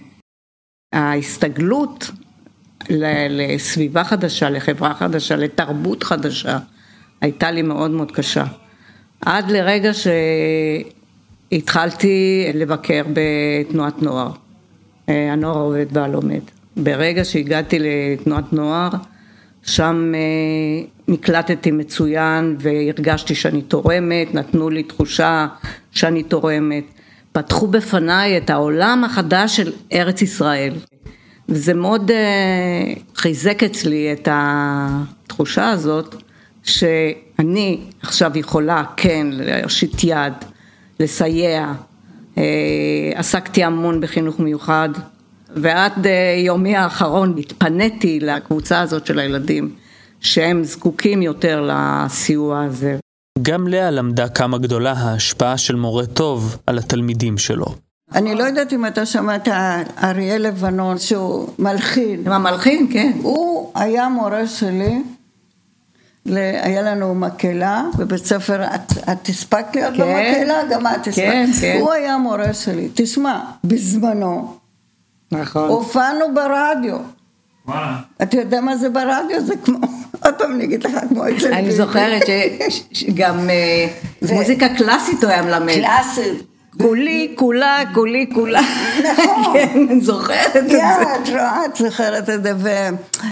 [0.93, 2.11] ההסתגלות
[3.31, 6.59] לסביבה חדשה, לחברה חדשה, לתרבות חדשה,
[7.21, 8.45] הייתה לי מאוד מאוד קשה.
[9.21, 9.91] עד לרגע
[11.53, 14.31] שהתחלתי לבקר בתנועת נוער,
[15.33, 16.41] הנוער העובד והלומד.
[16.77, 18.91] ברגע שהגעתי לתנועת נוער,
[19.63, 25.47] שם אה, נקלטתי מצוין והרגשתי שאני תורמת, נתנו לי תחושה
[25.91, 26.85] שאני תורמת.
[27.33, 30.73] פתחו בפניי את העולם החדש של ארץ ישראל.
[31.49, 36.15] וזה מאוד אה, חיזק אצלי את התחושה הזאת
[36.63, 40.33] שאני עכשיו יכולה כן להושיט יד,
[41.01, 41.73] לסייע.
[42.41, 44.89] אה, עסקתי המון בחינוך מיוחד
[45.57, 49.75] ועד אה, יומי האחרון התפניתי לקבוצה הזאת של הילדים
[50.21, 52.97] שהם זקוקים יותר לסיוע הזה.
[53.43, 57.67] גם לאה למדה כמה גדולה ההשפעה של מורה טוב על התלמידים שלו.
[58.15, 59.49] אני לא יודעת אם אתה שמעת
[60.03, 62.29] אריאל לבנון שהוא מלחין.
[62.29, 63.13] המלחין, כן.
[63.23, 65.03] הוא היה מורה שלי,
[66.27, 70.63] היה לנו מקהלה בבית ספר, את, את הספקת להיות כן, במקהלה?
[70.71, 71.17] גם את הספקת.
[71.17, 71.79] כן, כן.
[71.81, 72.89] הוא היה מורה שלי.
[72.95, 74.57] תשמע, בזמנו,
[75.33, 75.69] נכון.
[75.69, 76.97] הופענו ברדיו.
[77.67, 77.97] וואלה.
[78.23, 79.41] אתה יודע מה זה ברדיו?
[79.41, 79.79] זה כמו,
[80.25, 82.23] עוד פעם אני אגיד לך, כמו אצל אני זוכרת
[82.93, 83.87] שגם אה,
[84.33, 85.75] מוזיקה קלאסית הוא היה מלמד.
[85.75, 86.43] קלאסית.
[86.79, 88.61] כולי, כולה, כולי, כולה.
[89.13, 89.45] נכון.
[89.55, 90.83] כן, אני זוכרת את זה.
[91.23, 92.53] את רואה, את זוכרת את זה.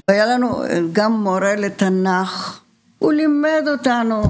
[0.09, 2.59] והיה לנו גם מורה לתנ"ך,
[2.99, 4.23] הוא לימד אותנו.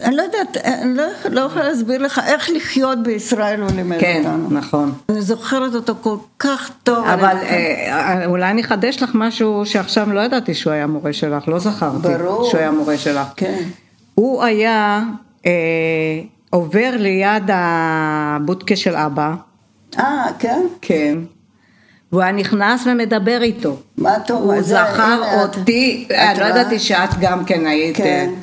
[0.00, 4.22] אני לא יודעת, אני לא, לא יכולה להסביר לך איך לחיות בישראל הוא לימד כן,
[4.26, 4.48] אותנו.
[4.48, 4.92] כן, נכון.
[5.08, 7.06] אני זוכרת אותו כל כך טוב.
[7.06, 11.58] אבל אה, אולי אני אחדש לך משהו שעכשיו לא ידעתי שהוא היה מורה שלך, לא
[11.58, 12.08] זכרתי.
[12.18, 12.44] ברור.
[12.44, 13.26] שהוא היה מורה שלך.
[13.36, 13.62] כן.
[14.14, 15.02] הוא היה
[15.46, 15.52] אה,
[16.50, 19.34] עובר ליד הבודקה של אבא.
[19.98, 20.66] אה, כן?
[20.80, 21.18] כן.
[22.12, 23.76] והוא היה נכנס ומדבר איתו.
[23.98, 27.96] מה טוב, הוא זכר אותי, אני לא ידעתי שאת גם כן היית.
[27.96, 28.34] כן.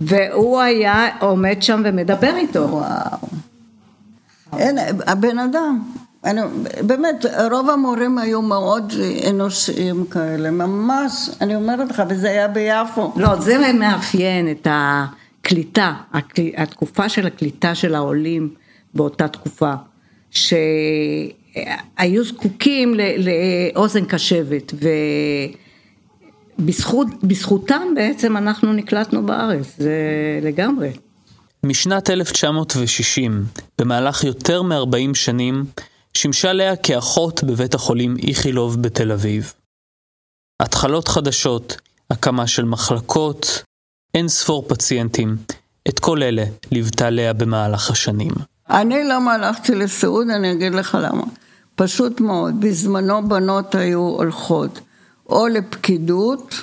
[0.00, 2.60] והוא היה עומד שם ומדבר איתו.
[2.60, 3.18] וואו.
[4.58, 5.82] אין, הבן אדם,
[6.24, 6.40] אני,
[6.82, 8.92] באמת, רוב המורים היו מאוד
[9.30, 13.12] אנושיים כאלה, ממש, אני אומרת לך, וזה היה ביפו.
[13.16, 15.92] לא, זה מאפיין את הקליטה,
[16.56, 18.54] התקופה של הקליטה של העולים
[18.94, 19.72] באותה תקופה,
[21.54, 22.94] שהיו זקוקים
[23.74, 24.88] לאוזן קשבת, ו...
[26.58, 29.92] בזכות, בזכותם בעצם אנחנו נקלטנו בארץ, זה
[30.42, 30.92] לגמרי.
[31.64, 33.44] משנת 1960,
[33.78, 35.64] במהלך יותר מ-40 שנים,
[36.14, 39.52] שימשה לאה כאחות בבית החולים איכילוב בתל אביב.
[40.60, 41.76] התחלות חדשות,
[42.10, 43.62] הקמה של מחלקות,
[44.14, 45.36] אין ספור פציינטים,
[45.88, 48.32] את כל אלה ליוותה לאה במהלך השנים.
[48.70, 51.24] אני למה הלכתי לסיעוד, אני אגיד לך למה.
[51.76, 54.80] פשוט מאוד, בזמנו בנות היו הולכות.
[55.28, 56.54] או לפקידות,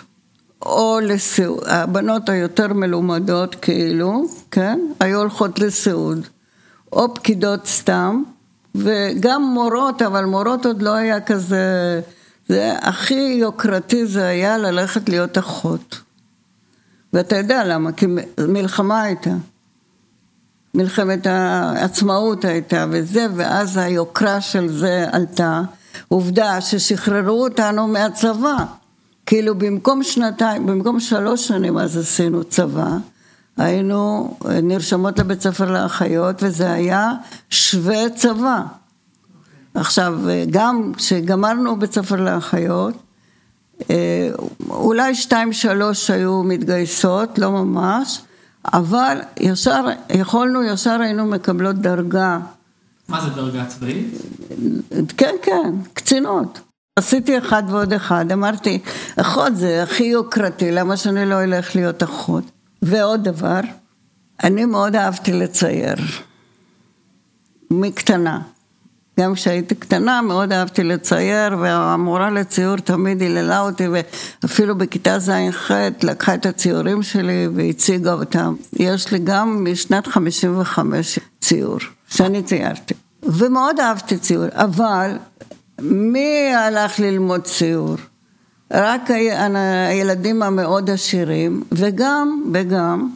[0.61, 6.27] או לסיעוד, הבנות היותר מלומדות כאילו, כן, היו הולכות לסיעוד,
[6.93, 8.23] או פקידות סתם,
[8.75, 12.01] וגם מורות, אבל מורות עוד לא היה כזה,
[12.47, 15.99] זה הכי יוקרתי זה היה ללכת להיות אחות.
[17.13, 18.05] ואתה יודע למה, כי
[18.47, 19.33] מלחמה הייתה.
[20.73, 25.61] מלחמת העצמאות הייתה וזה, ואז היוקרה של זה עלתה.
[26.07, 28.55] עובדה ששחררו אותנו מהצבא.
[29.25, 32.87] כאילו במקום שנתיים, במקום שלוש שנים אז עשינו צבא,
[33.57, 37.11] היינו נרשמות לבית ספר לאחיות וזה היה
[37.49, 38.61] שווה צבא.
[39.73, 42.93] עכשיו, גם כשגמרנו בית ספר לאחיות,
[43.89, 44.29] אה,
[44.69, 48.21] אולי שתיים שלוש היו מתגייסות, לא ממש,
[48.65, 52.39] אבל ישר, יכולנו, ישר היינו מקבלות דרגה
[53.09, 54.07] מה זה דרגה צבאית?
[55.17, 56.59] כן, כן, קצינות.
[56.95, 58.79] עשיתי אחד ועוד אחד, אמרתי,
[59.15, 62.43] אחות זה הכי יוקרתי, למה שאני לא אלך להיות אחות?
[62.81, 63.59] ועוד דבר,
[64.43, 65.95] אני מאוד אהבתי לצייר,
[67.71, 68.41] מקטנה.
[69.19, 75.71] גם כשהייתי קטנה מאוד אהבתי לצייר, והמורה לציור תמיד היללה אותי, ואפילו בכיתה ז'-ח'
[76.03, 78.55] לקחה את הציורים שלי והציגה אותם.
[78.73, 81.77] יש לי גם משנת 55 ציור,
[82.09, 82.93] שאני ציירתי.
[83.23, 85.17] ומאוד אהבתי ציור, אבל
[85.81, 87.95] מי הלך ללמוד ציור?
[88.71, 89.11] רק
[89.89, 93.09] הילדים המאוד עשירים, וגם, וגם,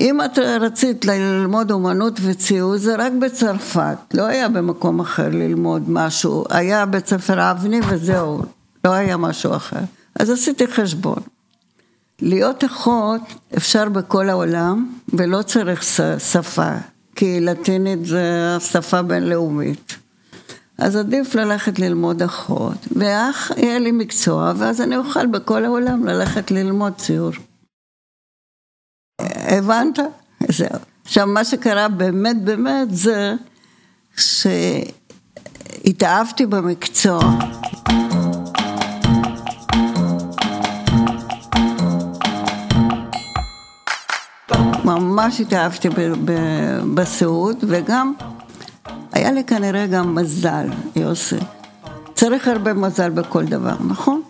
[0.00, 6.44] אם את רצית ללמוד אומנות וציור, זה רק בצרפת, לא היה במקום אחר ללמוד משהו,
[6.50, 8.42] היה בית ספר אבני וזהו,
[8.84, 9.80] לא היה משהו אחר.
[10.20, 11.18] אז עשיתי חשבון.
[12.22, 13.20] להיות אחות
[13.56, 15.82] אפשר בכל העולם, ולא צריך
[16.18, 16.72] שפה,
[17.16, 19.96] כי לטינית זה שפה בינלאומית.
[20.78, 26.50] אז עדיף ללכת ללמוד אחות, ואח יהיה לי מקצוע, ואז אני אוכל בכל העולם ללכת
[26.50, 27.32] ללמוד ציור.
[29.48, 29.98] הבנת?
[30.48, 30.68] זהו.
[31.04, 33.34] עכשיו, מה שקרה באמת באמת זה
[35.84, 37.20] שהתאהבתי במקצוע.
[44.84, 45.88] ממש התאהבתי
[46.94, 48.12] בסיעוד, וגם
[49.12, 51.36] היה לי כנראה גם מזל, יוסי.
[52.14, 54.22] צריך הרבה מזל בכל דבר, נכון?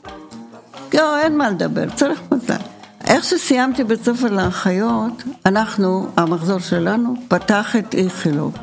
[0.94, 2.77] לא, אין מה לדבר, צריך מזל.
[3.08, 8.56] איך שסיימתי בית ספר לאחיות, אנחנו, המחזור שלנו, פתח את איכילוב.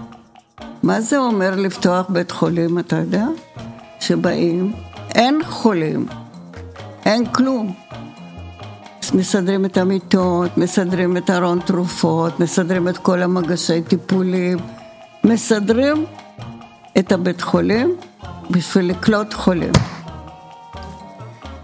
[0.84, 3.26] מה זה אומר לפתוח בית חולים, אתה יודע?
[4.00, 4.74] שבאים,
[5.16, 6.06] אין חולים,
[7.06, 7.74] אין כלום.
[9.14, 14.58] מסדרים את המיטות, מסדרים את ארון תרופות, מסדרים את כל המגשי טיפולים,
[15.24, 16.06] מסדרים
[16.98, 17.96] את הבית חולים
[18.52, 19.74] בשביל לקלוט חולים.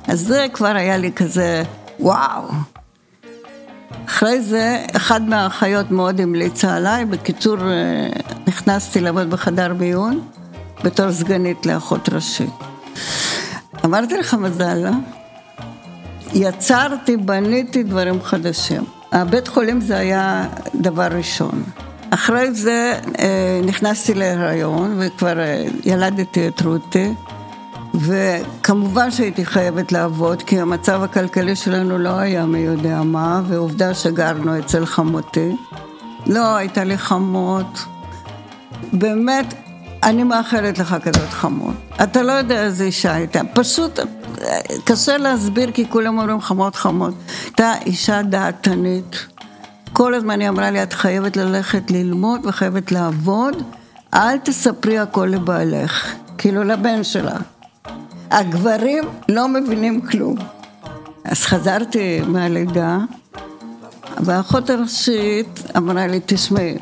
[0.07, 1.63] אז זה כבר היה לי כזה,
[1.99, 2.70] וואו.
[4.05, 8.09] אחרי זה, אחד מהאחיות מאוד המליצה עליי, בקיצור, אה,
[8.47, 10.21] נכנסתי לעבוד בחדר מיון
[10.83, 12.53] בתור סגנית לאחות ראשית.
[13.85, 14.91] אמרתי לך מזל, אה?
[16.33, 18.83] יצרתי, בניתי דברים חדשים.
[19.11, 21.63] הבית חולים זה היה דבר ראשון.
[22.09, 25.37] אחרי זה אה, נכנסתי להיריון וכבר
[25.83, 27.13] ילדתי את רותי
[27.93, 34.59] וכמובן שהייתי חייבת לעבוד כי המצב הכלכלי שלנו לא היה מי יודע מה ועובדה שגרנו
[34.59, 35.55] אצל חמותי.
[36.27, 37.85] לא, הייתה לי חמות.
[38.93, 39.53] באמת,
[40.03, 41.75] אני מאחלת לך כזאת חמות.
[42.03, 43.99] אתה לא יודע איזה אישה הייתה, פשוט
[44.83, 47.13] קשה להסביר כי כולם אומרים חמות חמות.
[47.45, 49.25] הייתה אישה דעתנית.
[49.93, 53.63] כל הזמן היא אמרה לי, את חייבת ללכת ללמוד וחייבת לעבוד,
[54.13, 57.37] אל תספרי הכל לבעלך, כאילו לבן שלה.
[58.32, 60.36] הגברים לא מבינים כלום.
[61.23, 62.97] אז חזרתי מהלידה,
[64.17, 66.77] והאחות הראשית אמרה לי, תשמעי,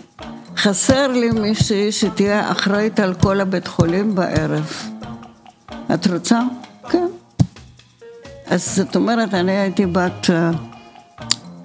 [0.57, 4.73] חסר לי מישהי שתהיה אחראית על כל הבית חולים בערב.
[5.93, 6.39] את רוצה?
[6.89, 7.07] כן.
[8.47, 10.29] אז זאת אומרת, אני הייתי בת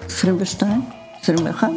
[0.07, 0.77] 22, אה,
[1.21, 1.69] 21.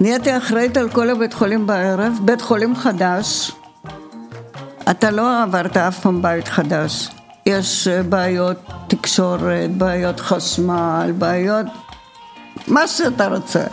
[0.00, 3.52] נהייתי אחראית על כל הבית חולים בערב, בית חולים חדש.
[4.90, 7.08] אתה לא עברת אף פעם בית חדש.
[7.46, 8.56] יש אה, בעיות
[8.88, 11.66] תקשורת, בעיות חשמל, בעיות...
[12.68, 13.64] מה שאתה רוצה.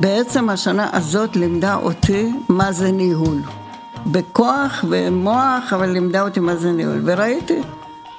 [0.00, 3.42] בעצם השנה הזאת לימדה אותי מה זה ניהול.
[4.06, 7.00] בכוח ומוח, אבל לימדה אותי מה זה ניהול.
[7.04, 7.60] וראיתי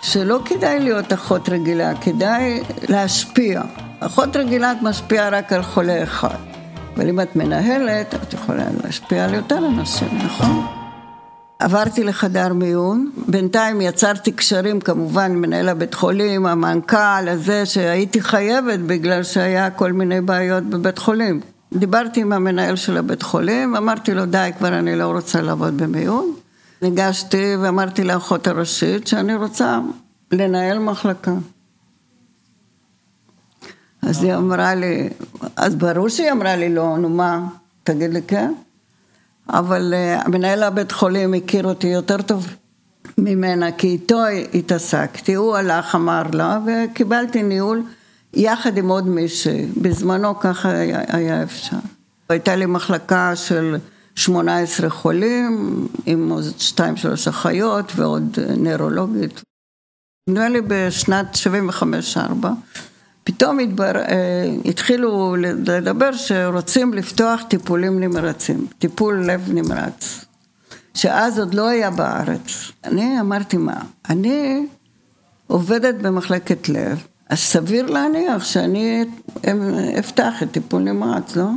[0.01, 3.61] שלא כדאי להיות אחות רגילה, כדאי להשפיע.
[3.99, 6.35] אחות רגילה את משפיעה רק על חולה אחד.
[6.95, 10.84] אבל אם את מנהלת, את יכולה להשפיע על יותר אנשים, נכון?
[11.59, 19.23] עברתי לחדר מיון, בינתיים יצרתי קשרים כמובן מנהל הבית חולים, המנכ"ל, הזה שהייתי חייבת בגלל
[19.23, 21.41] שהיה כל מיני בעיות בבית חולים.
[21.73, 26.33] דיברתי עם המנהל של הבית חולים, אמרתי לו די כבר אני לא רוצה לעבוד במיון.
[26.81, 29.79] ניגשתי ואמרתי לאחות הראשית שאני רוצה
[30.31, 31.33] לנהל מחלקה.
[34.01, 35.09] אז היא אמרה לי,
[35.55, 37.47] אז ברור שהיא אמרה לי לא, נו מה,
[37.83, 38.53] תגיד לי כן.
[39.49, 42.47] אבל uh, מנהל הבית חולים הכיר אותי יותר טוב
[43.17, 44.19] ממנה, כי איתו
[44.53, 47.83] התעסקתי, הוא הלך, אמר לה, וקיבלתי ניהול
[48.33, 51.77] יחד עם עוד מישהי, בזמנו ככה היה, היה אפשר.
[52.29, 53.75] הייתה לי מחלקה של
[54.15, 59.41] 18 חולים, עם עוד שתיים שלוש אחיות ועוד נוירולוגית.
[60.29, 61.37] נראה לי בשנת
[62.17, 62.47] 75-4,
[63.25, 63.95] פתאום התבר...
[63.95, 70.25] אה, התחילו לדבר שרוצים לפתוח טיפולים נמרצים, טיפול לב נמרץ,
[70.93, 72.71] שאז עוד לא היה בארץ.
[72.83, 74.67] אני אמרתי מה, אני
[75.47, 79.05] עובדת במחלקת לב, אז סביר להניח שאני
[79.99, 81.49] אפתח את טיפול נמרץ, לא?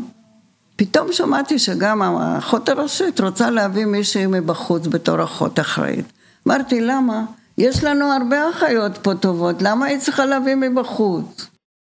[0.76, 6.12] פתאום שמעתי שגם האחות הראשית רוצה להביא מישהי מבחוץ בתור אחות אחראית.
[6.46, 7.24] אמרתי, למה?
[7.58, 11.46] יש לנו הרבה אחיות פה טובות, למה היא צריכה להביא מבחוץ?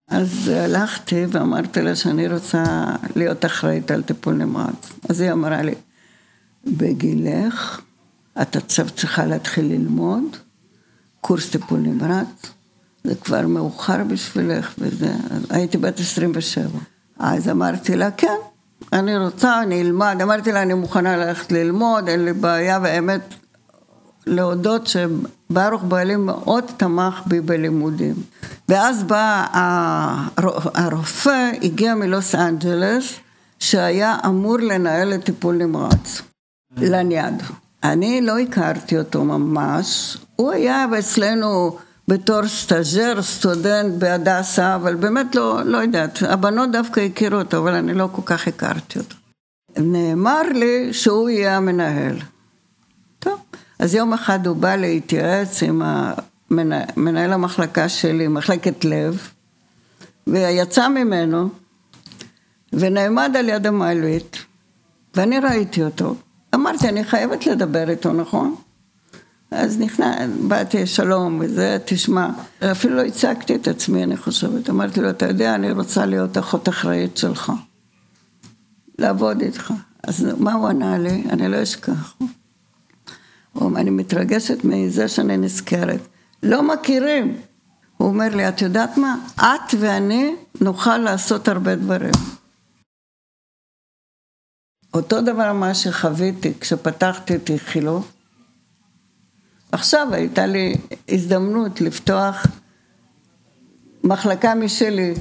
[0.08, 2.84] אז הלכתי ואמרתי לה שאני רוצה
[3.16, 4.92] להיות אחראית על טיפול נמרץ.
[5.08, 5.74] אז היא אמרה לי,
[6.66, 7.80] בגילך,
[8.42, 10.36] את עכשיו צריכה להתחיל ללמוד
[11.20, 12.52] קורס טיפול נמרץ,
[13.04, 15.12] זה כבר מאוחר בשבילך וזה,
[15.50, 16.68] הייתי בת 27.
[17.18, 18.36] אז אמרתי לה, כן,
[18.92, 23.34] אני רוצה, אני אלמד, אמרתי לה, אני מוכנה ללכת ללמוד, אין לי בעיה, והאמת,
[24.26, 28.14] להודות שברוך בעלי מאוד תמך בי בלימודים.
[28.68, 29.46] ואז בא
[30.74, 33.12] הרופא, הגיע מלוס אנג'לס,
[33.58, 36.22] שהיה אמור לנהל את טיפול נמרץ,
[36.76, 37.44] לניאדו.
[37.84, 41.76] אני לא הכרתי אותו ממש, הוא היה אצלנו
[42.08, 47.94] בתור סטאז'ר, סטודנט בהדסה, אבל באמת לא, לא יודעת, הבנות דווקא הכירו אותו, אבל אני
[47.94, 49.16] לא כל כך הכרתי אותו.
[49.76, 52.16] נאמר לי שהוא יהיה המנהל.
[53.84, 55.82] אז יום אחד הוא בא להתייעץ עם
[56.96, 59.28] מנהל המחלקה שלי, מחלקת לב,
[60.26, 61.48] ויצא ממנו,
[62.72, 64.36] ונעמד על יד המעלית,
[65.14, 66.14] ואני ראיתי אותו.
[66.54, 68.54] אמרתי, אני חייבת לדבר איתו, נכון?
[69.50, 72.28] אז נכנס, באתי שלום וזה, תשמע,
[72.72, 74.70] אפילו לא הצגתי את עצמי, אני חושבת.
[74.70, 77.52] אמרתי לו, אתה יודע, אני רוצה להיות אחות אחראית שלך.
[78.98, 79.72] לעבוד איתך.
[80.02, 81.24] אז מה הוא ענה לי?
[81.30, 82.14] אני לא אשכח.
[83.76, 86.00] אני מתרגשת מזה שאני נזכרת.
[86.42, 87.36] לא מכירים.
[87.96, 89.16] הוא אומר לי, את יודעת מה?
[89.36, 92.12] את ואני נוכל לעשות הרבה דברים.
[94.94, 98.12] אותו דבר מה שחוויתי כשפתחתי את איכילוב,
[99.72, 100.74] עכשיו הייתה לי
[101.08, 102.46] הזדמנות לפתוח
[104.04, 105.14] מחלקה משלי,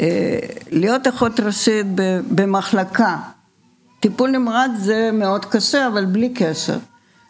[0.00, 0.38] אה,
[0.70, 1.86] להיות אחות ראשית
[2.34, 3.18] במחלקה.
[4.04, 6.78] טיפול נמרץ זה מאוד קשה, אבל בלי קשר.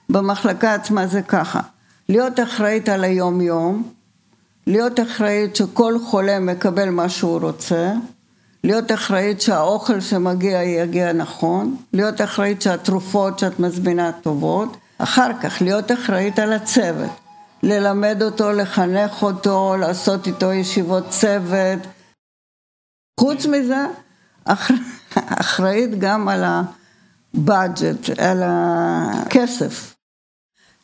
[0.09, 1.61] במחלקה עצמה זה ככה.
[2.09, 3.93] להיות אחראית על היום-יום,
[4.67, 7.93] להיות אחראית שכל חולה מקבל מה שהוא רוצה,
[8.65, 15.93] להיות אחראית שהאוכל שמגיע יגיע נכון, להיות אחראית שהתרופות שאת מזמינה טובות, אחר כך להיות
[15.93, 17.11] אחראית על הצוות,
[17.63, 21.79] ללמד אותו, לחנך אותו, לעשות איתו ישיבות צוות.
[23.21, 23.87] חוץ מזה,
[25.15, 29.95] אחראית גם על הבאג'ט, על הכסף.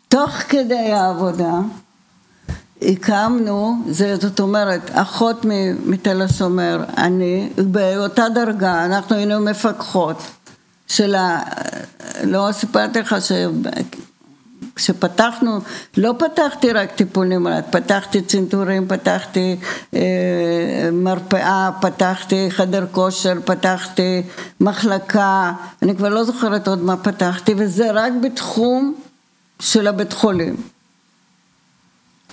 [0.08, 1.60] תוך כדי העבודה
[2.82, 3.76] הקמנו,
[4.20, 5.44] זאת אומרת, אחות
[5.86, 10.22] מתל השומר, אני, באותה דרגה, אנחנו היינו מפקחות
[10.86, 11.42] של ה...
[12.24, 13.16] לא סיפרתי לך.
[14.80, 15.60] כשפתחנו,
[15.96, 19.56] לא פתחתי רק טיפול נמרץ, פתחתי צנתורים, פתחתי
[19.94, 20.00] אה,
[20.92, 24.22] מרפאה, פתחתי חדר כושר, פתחתי
[24.60, 25.52] מחלקה,
[25.82, 28.94] אני כבר לא זוכרת עוד מה פתחתי, וזה רק בתחום
[29.60, 30.56] של הבית חולים.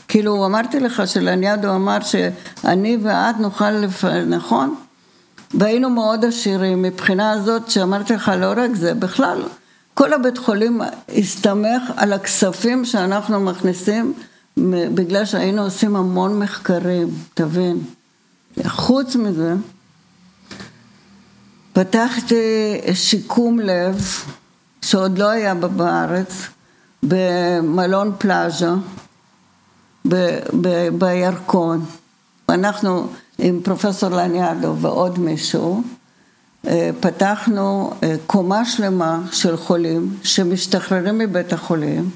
[0.08, 4.06] כאילו, אמרתי לך שלניאדו אמר שאני ואת נוכל, לפ...
[4.06, 4.76] נכון?
[5.54, 9.44] והיינו מאוד עשירים מבחינה הזאת שאמרתי לך לא רק זה, בכלל
[9.98, 10.82] כל הבית חולים
[11.18, 14.14] הסתמך על הכספים שאנחנו מכניסים
[14.68, 17.80] בגלל שהיינו עושים המון מחקרים, תבין.
[18.68, 19.54] חוץ מזה,
[21.74, 22.36] פתחתי
[22.94, 24.02] שיקום לב
[24.82, 26.34] שעוד לא היה בארץ,
[27.04, 28.74] במלון פלאז'ה,
[30.98, 31.86] בירקון.
[32.50, 35.84] אנחנו עם פרופסור לניאדו ועוד מישהו,
[37.00, 42.10] פתחנו אה, קומה שלמה של חולים שמשתחררים מבית החולים,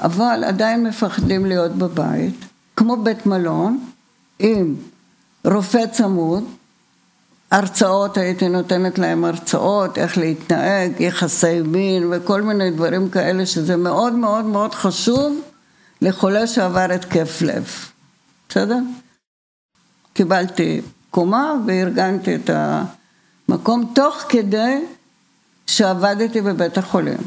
[0.00, 2.34] אבל עדיין מפחדים להיות בבית,
[2.76, 3.84] כמו בית מלון,
[4.38, 4.74] עם
[5.44, 6.44] רופא צמוד,
[7.50, 14.12] הרצאות, הייתי נותנת להם הרצאות, איך להתנהג, יחסי מין וכל מיני דברים כאלה, שזה מאוד
[14.12, 15.40] מאוד מאוד חשוב
[16.02, 17.68] לחולה שעבר התקף לב,
[18.48, 18.78] בסדר?
[20.12, 20.80] קיבלתי
[21.10, 22.50] קומה וארגנתי את
[23.48, 24.84] המקום תוך כדי
[25.66, 27.18] שעבדתי בבית החולים.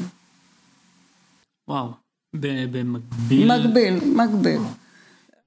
[1.68, 1.91] וואו,
[2.34, 3.51] במקביל?
[3.57, 4.61] מקביל, מקביל.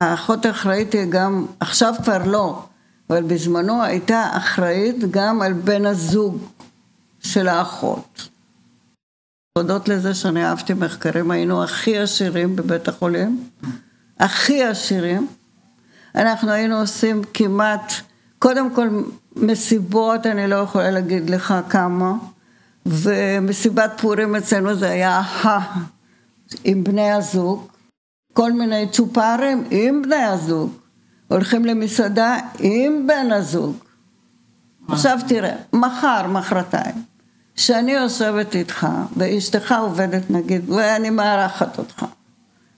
[0.00, 2.64] האחות האחראית היא גם, עכשיו כבר לא,
[3.10, 6.46] אבל בזמנו הייתה אחראית גם על בן הזוג
[7.20, 8.28] של האחות.
[9.58, 13.48] תודות לזה שאני אהבתי מחקרים, היינו הכי עשירים בבית החולים,
[14.18, 15.26] הכי עשירים.
[16.14, 17.92] אנחנו היינו עושים כמעט,
[18.40, 18.88] קודם כל
[19.36, 22.14] מסיבות, אני לא יכולה להגיד לך כמה,
[22.86, 25.58] ומסיבת פורים אצלנו זה היה ה...
[26.64, 27.68] עם בני הזוג,
[28.32, 30.72] כל מיני צ'ופרים עם בני הזוג,
[31.28, 33.76] הולכים למסעדה עם בן הזוג.
[34.88, 36.94] עכשיו תראה, מחר, מחרתיים,
[37.56, 38.86] שאני יושבת איתך
[39.16, 42.04] ואשתך עובדת נגיד, ואני מארחת אותך,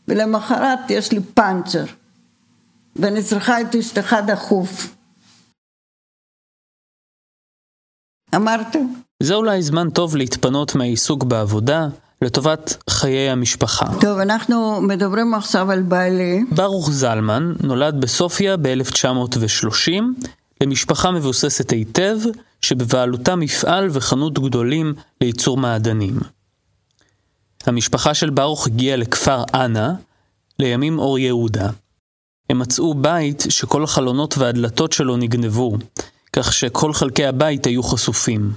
[0.08, 1.84] ולמחרת יש לי פאנצ'ר.
[2.96, 4.94] ואני צריכה את אשתך דחוף.
[8.34, 8.86] אמרתם?
[9.22, 11.88] זה אולי זמן טוב להתפנות מהעיסוק בעבודה
[12.22, 13.86] לטובת חיי המשפחה.
[14.00, 16.44] טוב, אנחנו מדברים עכשיו על בעלי.
[16.50, 20.02] ברוך זלמן נולד בסופיה ב-1930
[20.60, 22.16] למשפחה מבוססת היטב,
[22.60, 26.18] שבבעלותה מפעל וחנות גדולים לייצור מעדנים.
[27.66, 29.94] המשפחה של ברוך הגיעה לכפר אנה,
[30.58, 31.70] לימים אור יהודה.
[32.50, 35.76] הם מצאו בית שכל החלונות והדלתות שלו נגנבו,
[36.36, 38.50] כך שכל חלקי הבית היו חשופים.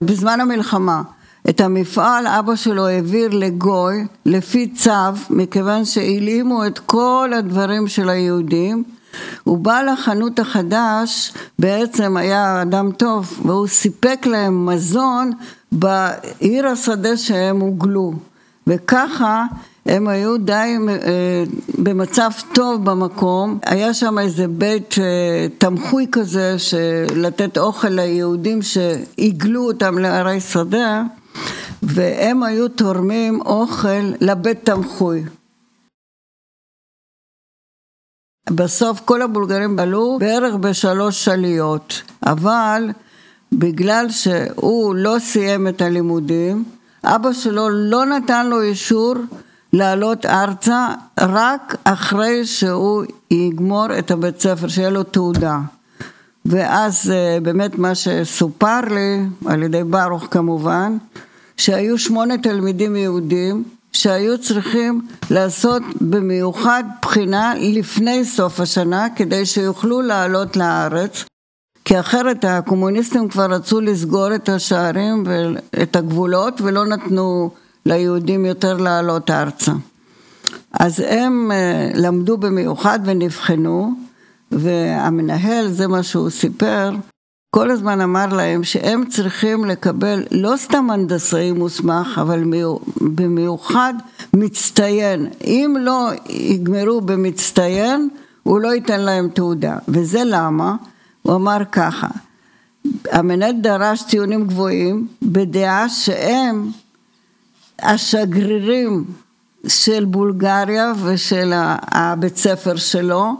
[0.00, 1.02] בזמן המלחמה,
[1.48, 4.90] את המפעל אבא שלו העביר לגוי לפי צו,
[5.30, 8.84] מכיוון שהלאימו את כל הדברים של היהודים.
[9.44, 15.32] הוא בא לחנות החדש, בעצם היה אדם טוב, והוא סיפק להם מזון
[15.72, 18.12] בעיר השדה שהם הוגלו.
[18.66, 19.44] וככה
[19.86, 21.44] הם היו די אה,
[21.78, 26.56] במצב טוב במקום, היה שם איזה בית אה, תמחוי כזה,
[27.16, 31.02] לתת אוכל ליהודים שהגלו אותם לערי שדה,
[31.82, 35.24] והם היו תורמים אוכל לבית תמחוי.
[38.50, 42.90] בסוף כל הבולגרים עלו בערך בשלוש שליות, אבל
[43.52, 46.64] בגלל שהוא לא סיים את הלימודים,
[47.04, 49.14] אבא שלו לא נתן לו אישור
[49.72, 50.88] לעלות ארצה
[51.20, 55.58] רק אחרי שהוא יגמור את הבית ספר, שיהיה לו תעודה.
[56.46, 60.96] ואז אה, באמת מה שסופר לי, על ידי ברוך כמובן,
[61.56, 70.56] שהיו שמונה תלמידים יהודים שהיו צריכים לעשות במיוחד בחינה לפני סוף השנה כדי שיוכלו לעלות
[70.56, 71.24] לארץ
[71.84, 77.50] כי אחרת הקומוניסטים כבר רצו לסגור את השערים ואת הגבולות ולא נתנו
[77.86, 79.72] ליהודים יותר לעלות ארצה.
[80.72, 83.92] אז הם אה, למדו במיוחד ונבחנו
[84.52, 86.90] והמנהל, זה מה שהוא סיפר,
[87.50, 92.44] כל הזמן אמר להם שהם צריכים לקבל לא סתם הנדסאי מוסמך, אבל
[93.00, 93.94] במיוחד
[94.34, 95.26] מצטיין.
[95.44, 98.08] אם לא יגמרו במצטיין,
[98.42, 99.76] הוא לא ייתן להם תעודה.
[99.88, 100.76] וזה למה?
[101.22, 102.08] הוא אמר ככה,
[103.12, 106.70] המנהל דרש ציונים גבוהים בדעה שהם
[107.82, 109.04] השגרירים
[109.68, 111.52] של בולגריה ושל
[111.90, 113.32] הבית ספר שלו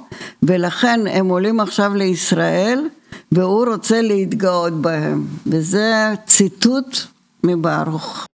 [0.42, 2.88] ולכן הם עולים עכשיו לישראל
[3.32, 6.96] והוא רוצה להתגאות בהם וזה ציטוט
[7.44, 8.26] מברוך.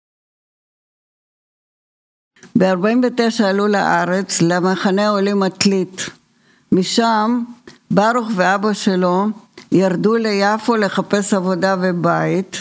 [2.58, 6.02] ב-49 עלו לארץ למחנה העולים עתלית
[6.72, 7.43] משם
[7.91, 9.26] ברוך ואבא שלו
[9.72, 12.58] ירדו ליפו לחפש עבודה ובית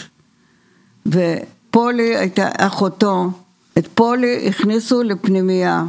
[1.71, 3.29] ופולי הייתה אחותו
[3.77, 5.83] את פולי הכניסו לפנימייה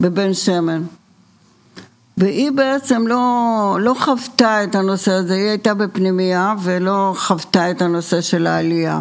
[0.00, 0.82] בבן שמן.
[2.16, 8.20] והיא בעצם לא, לא חוותה את הנושא הזה, היא הייתה בפנימייה ולא חוותה את הנושא
[8.20, 9.00] של העלייה.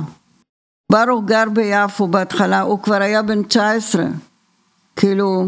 [0.91, 4.05] ברוך גר ביפו בהתחלה, הוא כבר היה בן 19,
[4.95, 5.47] כאילו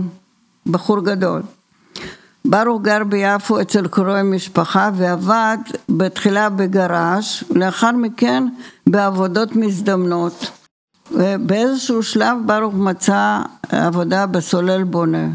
[0.67, 1.41] בחור גדול.
[2.45, 5.57] ברוך גר ביפו אצל קרואי משפחה ועבד
[5.89, 8.43] בתחילה בגראז', לאחר מכן
[8.87, 10.58] בעבודות מזדמנות.
[11.11, 15.27] ובאיזשהו שלב ברוך מצא עבודה בסולל בונה,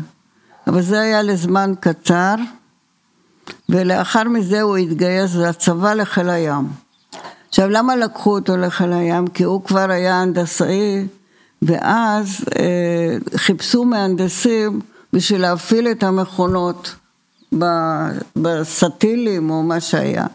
[0.66, 2.34] אבל זה היה לזמן קצר,
[3.68, 6.68] ולאחר מזה הוא התגייס לצבא לחיל הים.
[7.48, 9.26] עכשיו למה לקחו אותו לחיל הים?
[9.26, 11.06] כי הוא כבר היה הנדסאי,
[11.62, 14.80] ואז אה, חיפשו מהנדסים
[15.12, 16.94] בשביל להפעיל את המכונות
[18.36, 20.26] בסטילים או מה שהיה.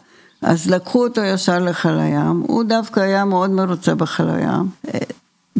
[0.41, 4.69] אז לקחו אותו ישר לחיל הים, הוא דווקא היה מאוד מרוצה בחיל הים.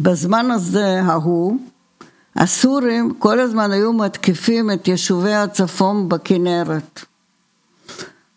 [0.02, 1.56] בזמן הזה, ההוא,
[2.36, 7.00] הסורים כל הזמן היו מתקיפים את יישובי הצפון בכנרת.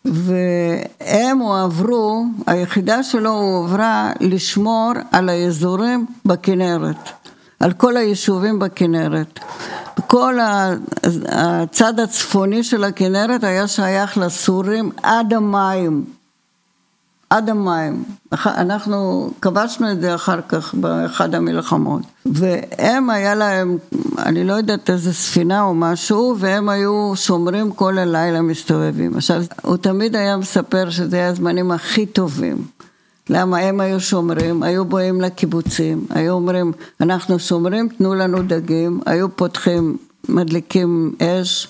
[0.04, 7.10] והם הועברו, היחידה שלו הועברה לשמור על האזורים בכנרת,
[7.60, 9.40] על כל היישובים בכנרת.
[10.06, 10.38] כל
[11.28, 16.04] הצד הצפוני של הכנרת היה שייך לסורים עד המים.
[17.34, 18.04] עד המים.
[18.44, 22.02] אנחנו כבשנו את זה אחר כך באחד המלחמות.
[22.26, 23.78] והם היה להם,
[24.18, 29.16] אני לא יודעת איזה ספינה או משהו, והם היו שומרים כל הלילה מסתובבים.
[29.16, 32.56] עכשיו, הוא תמיד היה מספר שזה היה הזמנים הכי טובים.
[33.30, 39.36] למה הם היו שומרים, היו באים לקיבוצים, היו אומרים, אנחנו שומרים, תנו לנו דגים, היו
[39.36, 39.96] פותחים,
[40.28, 41.68] מדליקים אש,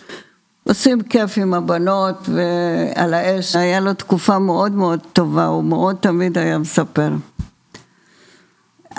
[0.68, 6.38] עושים כיף עם הבנות ועל האש, היה לו תקופה מאוד מאוד טובה, הוא מאוד תמיד
[6.38, 7.12] היה מספר.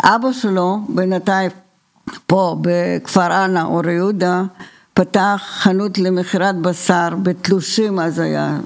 [0.04, 1.52] אבא שלו בינתיים
[2.28, 4.44] פה בכפר אנה, אור יהודה,
[4.94, 8.58] פתח חנות למכירת בשר בתלושים אז היה,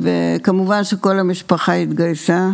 [0.00, 2.50] וכמובן שכל המשפחה התגייסה.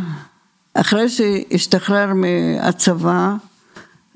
[0.74, 3.34] אחרי שהשתחרר מהצבא,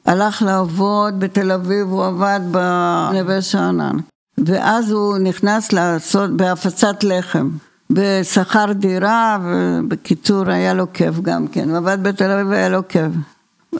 [0.07, 3.97] הלך לעבוד בתל אביב, הוא עבד בנווה שאנן.
[4.39, 7.51] ואז הוא נכנס לעשות בהפצת לחם,
[7.91, 13.13] בשכר דירה, ובקיצור היה לו כיף גם כן, הוא עבד בתל אביב והיה לו כיף.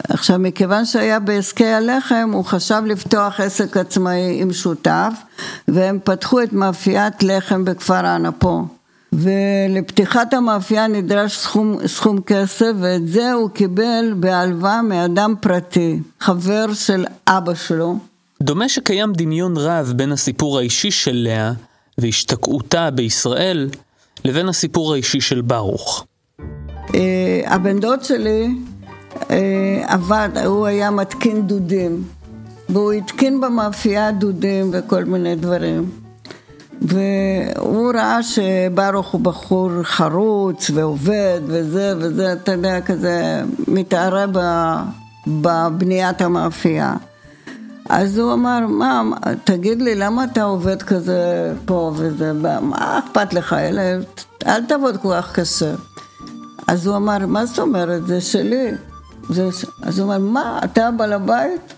[0.09, 5.13] עכשיו, מכיוון שהיה בעסקי הלחם, הוא חשב לפתוח עסק עצמאי עם שותף,
[5.69, 8.67] והם פתחו את מאפיית לחם בכפר האנפו.
[9.13, 17.05] ולפתיחת המאפייה נדרש סכום, סכום כסף, ואת זה הוא קיבל בהלוואה מאדם פרטי, חבר של
[17.29, 17.99] אבא שלו.
[18.45, 21.53] דומה שקיים דמיון רב בין הסיפור האישי של לאה
[21.99, 23.71] והשתקעותה בישראל
[24.25, 26.07] לבין הסיפור האישי של ברוך.
[26.95, 28.49] אה, הבן דוד שלי
[29.31, 32.05] אה, עבד, הוא היה מתקין דודים,
[32.69, 35.91] והוא התקין במאפייה דודים וכל מיני דברים.
[36.83, 44.27] והוא ראה שברוך הוא בחור חרוץ ועובד וזה וזה, אתה יודע, כזה מתערה
[45.27, 46.95] בבניית המאפייה.
[47.89, 49.03] אז הוא אמר, מה,
[49.45, 53.97] תגיד לי, למה אתה עובד כזה פה וזה, מה אכפת לך, אלה,
[54.47, 55.75] אל תעבוד כל כך קשה.
[56.67, 58.71] אז הוא אמר, מה זאת אומרת, זה שלי.
[59.29, 59.49] זה,
[59.83, 61.75] אז הוא אמר, מה, אתה בעל הבית?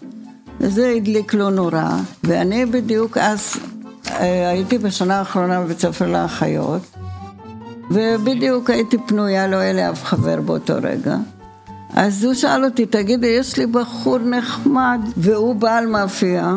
[0.61, 1.91] וזה הדליק לו נורא,
[2.25, 3.57] ואני בדיוק אז
[4.11, 6.83] אה, הייתי בשנה האחרונה בבית ספר לאחיות,
[7.91, 11.17] ובדיוק הייתי פנויה, לא היה לי אף חבר באותו רגע.
[11.97, 16.57] אז הוא שאל אותי, תגידי, יש לי בחור נחמד, והוא בעל מאפייה.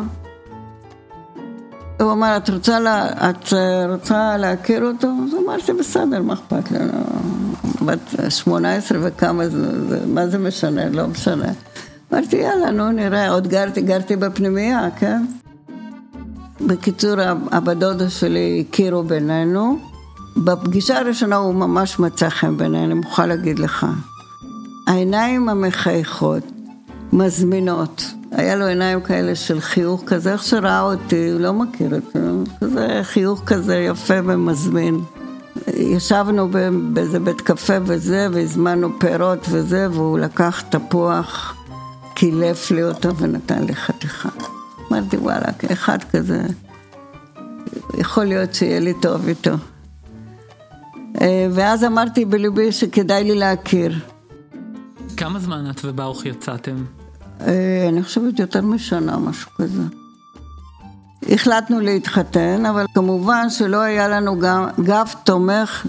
[2.02, 3.54] הוא אמר, את רוצה, לה, את
[3.92, 5.08] רוצה להכיר אותו?
[5.08, 7.04] אז אמרתי, בסדר, מה אכפת לנו?
[7.86, 10.90] בת 18 וכמה זה, מה זה משנה?
[10.90, 11.52] לא משנה.
[12.14, 15.26] אמרתי, יאללה, נו, נראה, עוד גרתי, גרתי בפנימייה, כן?
[16.62, 17.16] בקיצור,
[17.52, 19.80] אבא דודה שלי הכירו בינינו.
[20.38, 23.86] בפגישה הראשונה הוא ממש מצא חן בעיניי, אני מוכרחה להגיד לך.
[24.90, 26.44] העיניים המחייכות,
[27.14, 28.04] מזמינות.
[28.32, 32.32] היה לו עיניים כאלה של חיוך כזה, איך שראה אותי, הוא לא מכיר את זה,
[32.62, 35.00] כזה חיוך כזה יפה ומזמין.
[35.78, 36.50] ישבנו
[36.94, 41.56] באיזה בית קפה וזה, והזמנו פירות וזה, והוא לקח תפוח,
[42.14, 44.30] קילף לי אותו ונתן לי חתיכה.
[44.92, 46.42] אמרתי, וואלה, אחד כזה,
[47.98, 49.54] יכול להיות שיהיה לי טוב איתו.
[51.22, 54.00] אה, ואז אמרתי בליבי שכדאי לי להכיר.
[55.20, 56.76] כמה זמן את וברוך יצאתם?
[57.42, 59.82] אה, אני חושבת יותר משנה, משהו כזה.
[61.30, 65.88] החלטנו להתחתן, אבל כמובן שלא היה לנו גם גב תומך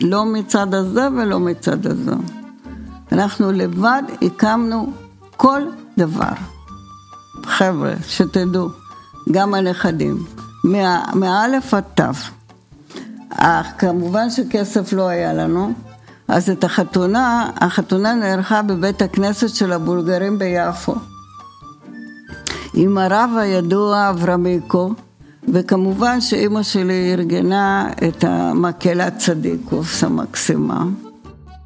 [0.00, 2.14] לא מצד הזה ולא מצד הזה.
[3.12, 4.92] אנחנו לבד הקמנו
[5.36, 5.62] כל
[5.98, 6.32] דבר.
[7.44, 8.68] חבר'ה, שתדעו,
[9.30, 10.24] גם הנכדים,
[11.14, 12.04] מאלף עד תו.
[13.30, 15.72] אך כמובן שכסף לא היה לנו,
[16.28, 20.94] אז את החתונה, החתונה נערכה בבית הכנסת של הבולגרים ביפו.
[22.74, 24.92] עם הרב הידוע אברמיקו,
[25.48, 30.84] וכמובן שאימא שלי ארגנה את המקהלת צדיקוס המקסימה.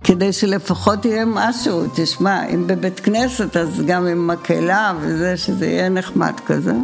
[0.05, 5.89] כדי שלפחות יהיה משהו, תשמע, אם בבית כנסת אז גם עם מקהלה וזה, שזה יהיה
[5.89, 6.75] נחמד כזה.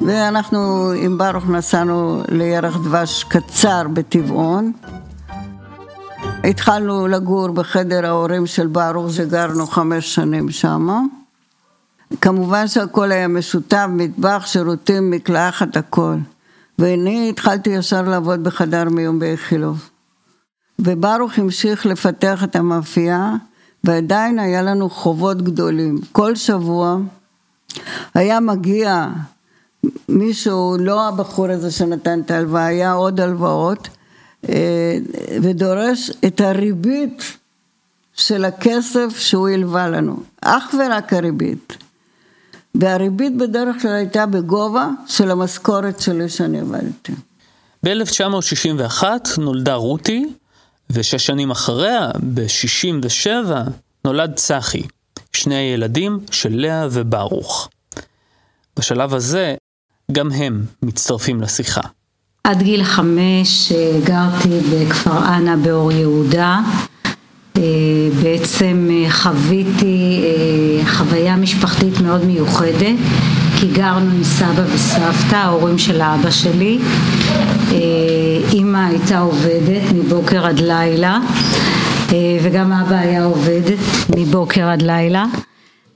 [0.00, 4.72] ואנחנו עם ברוך נסענו לירח דבש קצר בטבעון.
[6.44, 11.06] התחלנו לגור בחדר ההורים של ברוך, שגרנו חמש שנים שם.
[12.20, 16.14] כמובן שהכל היה משותף, מטבח, שירותים, מקלחת, הכל.
[16.78, 19.88] ואני התחלתי ישר לעבוד בחדר מיון באיכילוב.
[20.78, 23.34] וברוך המשיך לפתח את המאפייה,
[23.84, 25.98] ועדיין היה לנו חובות גדולים.
[26.12, 26.96] כל שבוע
[28.14, 29.08] היה מגיע
[30.08, 33.88] מישהו, לא הבחור הזה שנתן את ההלוואה, היה עוד הלוואות,
[35.42, 37.22] ודורש את הריבית
[38.14, 41.76] של הכסף שהוא הלווה לנו, אך ורק הריבית.
[42.74, 47.12] והריבית בדרך כלל הייתה בגובה של המשכורת שלי שאני עבדתי.
[47.82, 49.04] ב-1961
[49.38, 50.32] נולדה רותי,
[50.90, 53.52] ושש שנים אחריה, ב-67,
[54.04, 54.82] נולד צחי,
[55.32, 57.68] שני הילדים של לאה וברוך.
[58.78, 59.54] בשלב הזה,
[60.12, 61.80] גם הם מצטרפים לשיחה.
[62.44, 66.60] עד גיל חמש אה, גרתי בכפר אנה באור יהודה.
[67.56, 67.62] אה,
[68.22, 70.24] בעצם אה, חוויתי
[70.86, 72.96] חוויה משפחתית מאוד מיוחדת.
[73.60, 76.78] כי גרנו עם סבא וסבתא, ההורים של האבא שלי.
[78.52, 81.18] אימא הייתה עובדת מבוקר עד לילה,
[82.42, 83.62] וגם אבא היה עובד
[84.16, 85.24] מבוקר עד לילה.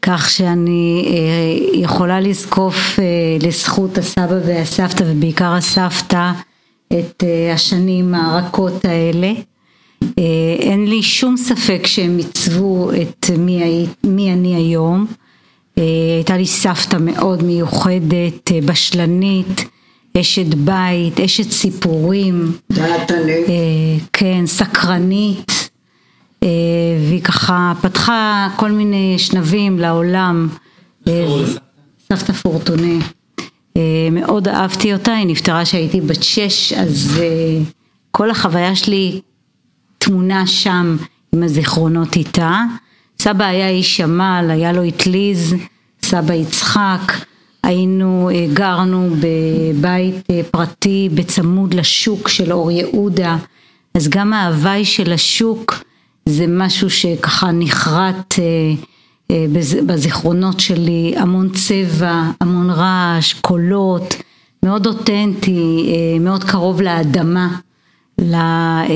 [0.07, 2.99] כך שאני אה, יכולה לזקוף
[3.41, 6.31] לזכות הסבא והסבתא ובעיקר הסבתא
[6.93, 9.33] את השנים הרכות האלה.
[10.59, 15.07] אין לי שום ספק שהם עיצבו את מי, מי אני היום.
[15.79, 15.85] אה,
[16.17, 19.65] הייתה לי סבתא מאוד מיוחדת, אה, בשלנית,
[20.21, 23.55] אשת בית, אשת סיפורים, דעתנית, אה,
[24.13, 25.53] כן, סקרנית,
[27.09, 30.49] והיא ככה פתחה כל מיני שנבים לעולם.
[32.09, 32.99] סבתא פורטוני.
[34.13, 37.21] מאוד אהבתי אותה, היא נפטרה כשהייתי בת שש, אז
[38.11, 39.21] כל החוויה שלי
[39.99, 40.97] תמונה שם
[41.33, 42.63] עם הזיכרונות איתה.
[43.19, 45.55] סבא היה איש עמל, היה לו אטליז,
[46.03, 47.13] סבא יצחק,
[47.63, 53.37] היינו, אה, גרנו בבית אה, פרטי בצמוד לשוק של אור יהודה,
[53.95, 55.75] אז גם ההוואי של השוק
[56.27, 59.47] זה משהו שככה נחרט אה,
[59.87, 64.15] בזיכרונות שלי, המון צבע, המון רעש, קולות,
[64.63, 65.87] מאוד אותנטי,
[66.21, 67.57] מאוד קרוב לאדמה.
[68.21, 68.87] אה,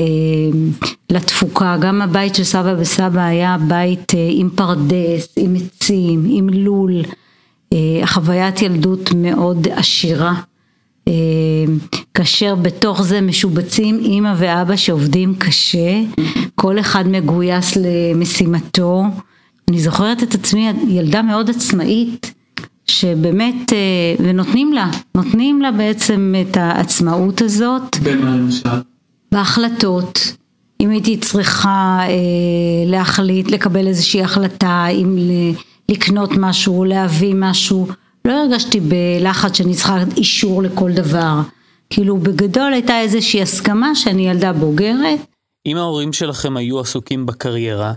[1.09, 7.01] לתפוקה, גם הבית של סבא וסבא היה בית אה, עם פרדס, עם עצים, עם לול,
[7.73, 10.33] אה, חוויית ילדות מאוד עשירה,
[12.13, 16.01] כאשר בתוך זה משובצים אימא ואבא שעובדים קשה,
[16.55, 19.03] כל אחד מגויס למשימתו,
[19.67, 22.33] אני זוכרת את עצמי ילדה מאוד עצמאית
[22.87, 23.73] שבאמת,
[24.19, 27.97] ונותנים לה, נותנים לה בעצם את העצמאות הזאת.
[28.03, 28.69] במה למשל?
[29.31, 30.35] בהחלטות,
[30.81, 32.09] אם הייתי צריכה אה,
[32.85, 35.17] להחליט, לקבל איזושהי החלטה, אם
[35.89, 37.87] לקנות משהו, להביא משהו,
[38.25, 41.41] לא הרגשתי בלחץ שאני צריכה אישור לכל דבר.
[41.91, 45.19] כאילו בגדול הייתה איזושהי הסכמה שאני ילדה בוגרת.
[45.65, 47.93] אם ההורים שלכם היו עסוקים בקריירה,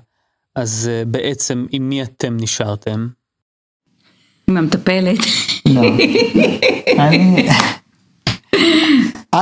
[0.54, 3.08] אז uh, בעצם עם מי אתם נשארתם?
[4.48, 5.18] עם המטפלת.
[5.66, 5.82] לא.
[6.98, 7.48] אני...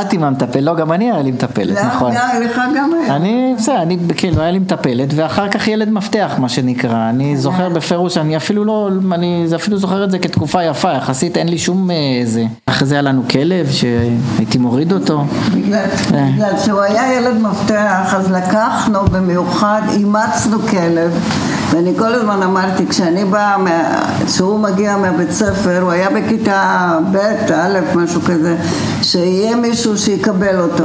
[0.00, 2.12] את עם המטפלת, לא, גם אני היה לי מטפלת, נכון.
[2.44, 3.16] לך גם היה.
[3.16, 7.10] אני, בסדר, אני, כאילו, היה לי מטפלת, ואחר כך ילד מפתח, מה שנקרא.
[7.10, 11.48] אני זוכר בפירוש, אני אפילו לא, אני אפילו זוכר את זה כתקופה יפה, יחסית אין
[11.48, 12.40] לי שום איזה.
[12.40, 15.24] אה, אחרי זה היה לנו כלב, שהייתי מוריד אותו.
[15.54, 15.84] בגלל
[16.14, 16.58] אה.
[16.64, 21.18] שהוא היה ילד מפתח, אז לקחנו במיוחד, אימצנו כלב.
[21.72, 23.56] ואני כל הזמן אמרתי, כשאני באה,
[24.26, 27.16] כשהוא מגיע מהבית ספר, הוא היה בכיתה ב',
[27.52, 28.56] א', משהו כזה,
[29.02, 30.84] שיהיה מישהו שיקבל אותו.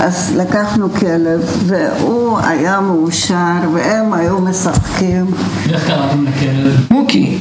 [0.00, 5.26] אז לקחנו כלב, והוא היה מאושר, והם היו משחקים.
[5.72, 6.86] איך קראתם לכלב?
[6.90, 7.38] מוקי.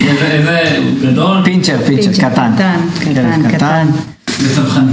[0.00, 1.44] איזה גדול?
[1.44, 2.52] פינצ'ר, פינצ'ר, קטן.
[3.00, 3.86] קטן, קטן.
[4.40, 4.92] וצווחני.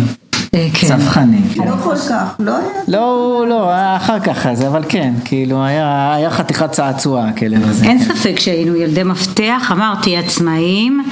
[0.56, 0.88] אה, כן.
[0.88, 1.42] צווחני.
[1.56, 2.70] לא כל כך, לא היה.
[2.88, 7.86] לא, לא, אחר כך אז, אבל כן, כאילו היה חתיכת צעצוע הכלב הזה.
[7.86, 11.04] אין ספק שהיינו ילדי מפתח, אמרתי עצמאים,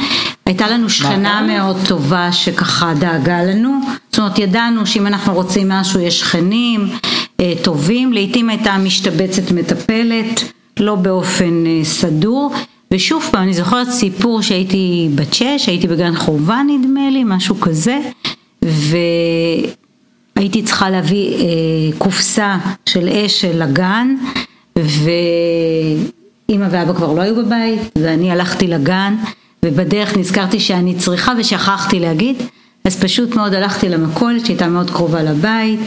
[0.45, 3.79] הייתה לנו שכנה מאוד טובה שככה דאגה לנו,
[4.11, 6.89] זאת אומרת ידענו שאם אנחנו רוצים משהו יש שכנים
[7.39, 10.43] אה, טובים, לעיתים הייתה משתבצת מטפלת,
[10.79, 12.53] לא באופן אה, סדור.
[12.91, 17.99] ושוב פעם, אני זוכרת סיפור שהייתי בת שש, הייתי בגן חובה נדמה לי, משהו כזה,
[20.35, 24.15] והייתי צריכה להביא אה, קופסה של אשל לגן,
[24.75, 29.15] ואימא ואבא כבר לא היו בבית, ואני הלכתי לגן,
[29.65, 32.35] ובדרך נזכרתי שאני צריכה ושכחתי להגיד,
[32.85, 35.79] אז פשוט מאוד הלכתי למכולת שהייתה מאוד קרובה לבית,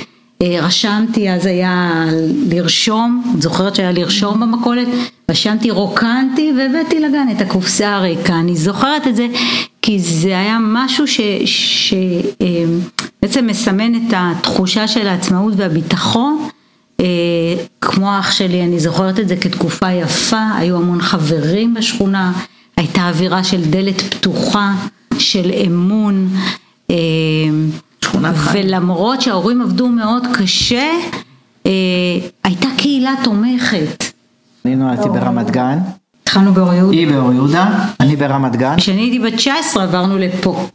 [0.42, 2.04] אה, רשמתי, אז היה
[2.50, 4.88] לרשום, את זוכרת שהיה לרשום במכולת?
[5.30, 9.26] רשמתי, רוקנתי והבאתי לגן את הקופסה הריקה, אני זוכרת את זה
[9.86, 12.34] כי זה היה משהו שבעצם
[13.36, 16.48] אה, מסמן את התחושה של העצמאות והביטחון
[17.00, 17.06] אה,
[17.80, 22.32] כמו אח שלי, אני זוכרת את זה כתקופה יפה, היו המון חברים בשכונה,
[22.76, 24.72] הייתה אווירה של דלת פתוחה,
[25.18, 26.28] של אמון
[28.04, 28.66] שכונת חיים.
[28.66, 30.90] ולמרות שההורים עבדו מאוד קשה,
[31.66, 31.70] אה,
[32.44, 34.04] הייתה קהילה תומכת.
[34.64, 35.78] אני נולדתי ברמת גן.
[36.36, 36.96] התחלנו באור יהודה.
[36.96, 38.76] היא באור יהודה, אני ברמת גן.
[38.76, 40.68] כשאני הייתי בת 19 עברנו לפה,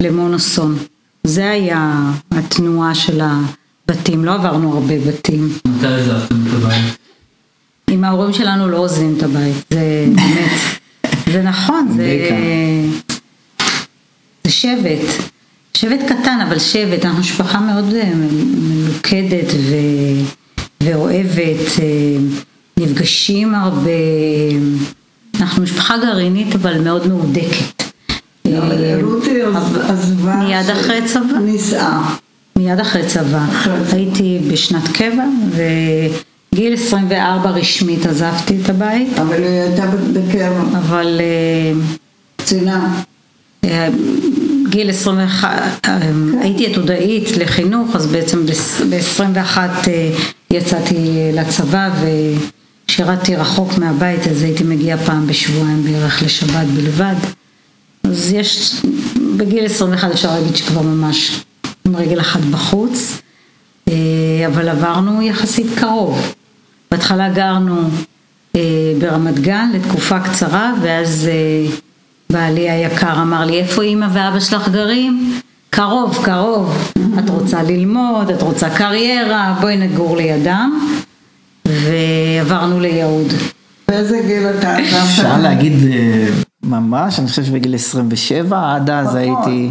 [0.00, 0.78] למונוסון.
[1.24, 1.94] זה היה
[2.30, 5.48] התנועה של הבתים, לא עברנו הרבה בתים.
[5.68, 6.98] מתי עזבתם את הבית?
[7.90, 10.50] עם ההורים שלנו לא עוזבים את הבית, זה באמת,
[11.32, 12.30] זה נכון, זה,
[14.44, 15.30] זה שבט.
[15.74, 19.74] שבט קטן, אבל שבט, אנחנו משפחה מאוד אה, מלוכדת ו...
[20.82, 22.16] ואוהבת, אה,
[22.80, 23.90] נפגשים הרבה,
[25.50, 27.82] אנחנו משפחה גרעינית אבל מאוד מהודקת.
[28.46, 29.42] אה, רותי
[29.88, 32.00] עזבה, מיד אחרי צבא, נישאה.
[32.56, 33.44] מיד אחרי צבא,
[33.92, 39.18] הייתי בשנת קבע וגיל 24 רשמית עזבתי את הבית.
[39.18, 40.78] אבל היא הייתה בקבע.
[40.78, 41.20] אבל...
[42.36, 43.02] קצינה.
[44.68, 45.86] גיל 21,
[46.40, 50.10] הייתי עתודאית לחינוך, אז בעצם ב-21 אה,
[50.50, 51.90] יצאתי לצבא
[52.90, 57.14] ושירתתי רחוק מהבית, אז הייתי מגיעה פעם בשבועיים בערך לשבת בלבד.
[58.04, 58.82] אז יש,
[59.36, 61.40] בגיל 21 אפשר להגיד שכבר ממש
[61.86, 63.18] עם רגל אחת בחוץ.
[64.46, 66.34] אבל עברנו יחסית קרוב.
[66.90, 67.76] בהתחלה גרנו
[68.98, 71.30] ברמת גן לתקופה קצרה, ואז
[72.30, 75.40] בעלי היקר אמר לי, איפה אימא ואבא שלך גרים?
[75.70, 76.92] קרוב, קרוב.
[77.18, 80.99] את רוצה ללמוד, את רוצה קריירה, בואי נגור לידם.
[81.84, 83.26] ועברנו ליהוד.
[83.88, 85.02] באיזה גיל אתה עזבת?
[85.02, 86.26] אפשר להגיד אה,
[86.62, 89.70] ממש, אני חושב שבגיל 27, עד אז הייתי...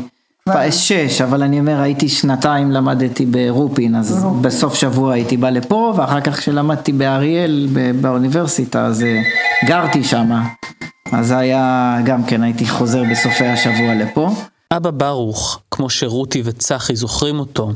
[0.71, 6.21] שש, אבל אני אומר, הייתי שנתיים למדתי ברופין, אז בסוף שבוע הייתי בא לפה, ואחר
[6.21, 7.67] כך כשלמדתי באריאל,
[8.01, 9.21] באוניברסיטה, אז אה,
[9.65, 10.31] גרתי שם.
[11.11, 14.29] אז היה, גם כן, הייתי חוזר בסופי השבוע לפה.
[14.73, 17.71] אבא ברוך, כמו שרותי וצחי זוכרים אותו,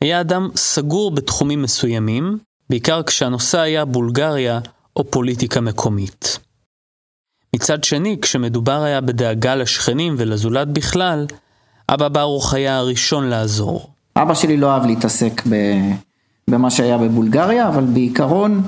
[0.00, 2.38] היה אדם סגור בתחומים מסוימים,
[2.70, 4.60] בעיקר כשהנושא היה בולגריה
[4.96, 6.38] או פוליטיקה מקומית.
[7.56, 11.26] מצד שני, כשמדובר היה בדאגה לשכנים ולזולת בכלל,
[11.88, 13.90] אבא ברוך היה הראשון לעזור.
[14.16, 15.42] אבא שלי לא אהב להתעסק
[16.48, 18.62] במה שהיה בבולגריה, אבל בעיקרון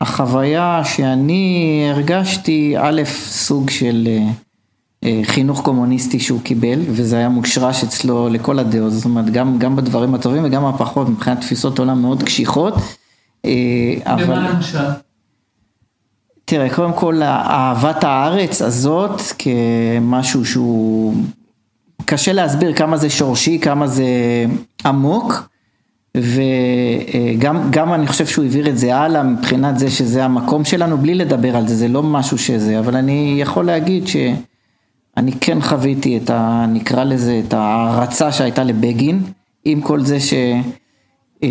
[0.00, 4.28] החוויה שאני הרגשתי, א', סוג של אה,
[5.04, 9.76] אה, חינוך קומוניסטי שהוא קיבל, וזה היה מושרש אצלו לכל הדעות, זאת אומרת, גם, גם
[9.76, 12.74] בדברים הטובים וגם הפחות, מבחינת תפיסות עולם מאוד קשיחות.
[13.44, 14.24] אה, אבל...
[14.24, 14.88] במה למשל?
[16.44, 21.14] תראה, קודם כל אהבת הארץ הזאת כמשהו שהוא
[22.04, 24.04] קשה להסביר כמה זה שורשי, כמה זה
[24.86, 25.48] עמוק,
[26.16, 31.56] וגם אני חושב שהוא העביר את זה הלאה מבחינת זה שזה המקום שלנו, בלי לדבר
[31.56, 36.66] על זה, זה לא משהו שזה, אבל אני יכול להגיד שאני כן חוויתי את ה...
[36.68, 39.22] נקרא לזה, את ההערצה שהייתה לבגין,
[39.64, 40.62] עם כל זה שהוא
[41.42, 41.48] אה,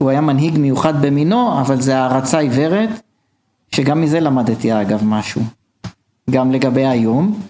[0.00, 2.88] היה מנהיג מיוחד במינו, אבל זה הערצה עיוורת,
[3.74, 5.42] שגם מזה למדתי אגב משהו,
[6.30, 7.40] גם לגבי היום.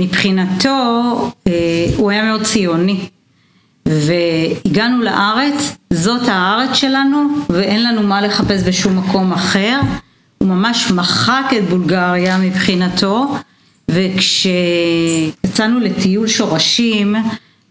[0.00, 1.12] מבחינתו
[1.46, 3.08] אה, הוא היה מאוד ציוני
[3.86, 9.80] והגענו לארץ, זאת הארץ שלנו ואין לנו מה לחפש בשום מקום אחר.
[10.38, 13.34] הוא ממש מחק את בולגריה מבחינתו
[13.90, 17.16] וכשיצאנו לטיול שורשים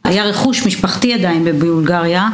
[0.04, 2.30] היה רכוש משפחתי עדיין בבולגריה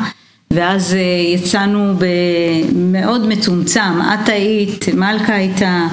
[0.53, 0.99] ואז אה,
[1.35, 5.87] יצאנו במאוד מצומצם, את היית, מלכה הייתה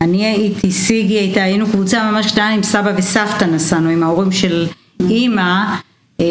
[0.00, 4.66] אני הייתי, סיגי הייתה, היינו קבוצה ממש קטנה עם סבא וסבתא נסענו, עם ההורים של
[5.00, 5.64] אימא,
[6.20, 6.24] אה,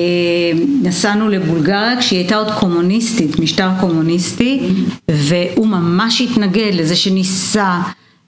[0.82, 4.70] נסענו לבולגריה כשהיא הייתה עוד קומוניסטית, משטר קומוניסטי,
[5.12, 7.80] והוא ממש התנגד לזה שניסה,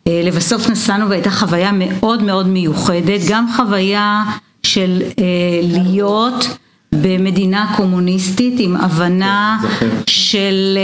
[0.08, 4.24] אה, לבסוף נסענו והייתה חוויה מאוד מאוד מיוחדת, גם חוויה
[4.64, 5.02] של
[5.64, 6.58] להיות
[6.92, 9.60] במדינה קומוניסטית עם הבנה
[10.08, 10.78] של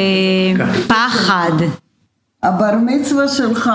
[0.88, 1.51] פחד.
[2.43, 3.72] הבר מצווה שלך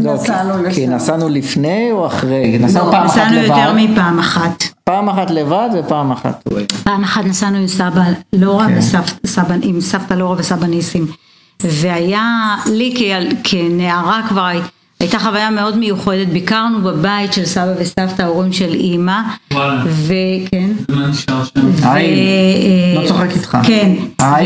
[0.00, 0.74] לא, נסענו לשם.
[0.74, 2.58] כי נסענו לפני או אחרי?
[2.58, 3.50] נסענו לא, פעם אחת לבד.
[3.50, 4.64] נסענו יותר מפעם אחת.
[4.84, 6.48] פעם אחת לבד ופעם אחת.
[6.82, 8.78] פעם אחת נסענו עם סבא לורה כן.
[9.24, 11.06] וסבא, עם סבתא לורה וסבא ניסים.
[11.62, 12.94] והיה לי
[13.44, 14.48] כנערה כבר
[15.00, 19.20] הייתה חוויה מאוד מיוחדת, ביקרנו בבית של סבא וסבתא, ההורים של אימא.
[19.52, 19.82] וואלה.
[19.84, 20.70] וכן.
[20.88, 21.66] ומה נשאר שם?
[22.96, 23.58] לא צוחק איתך.
[23.64, 23.92] כן.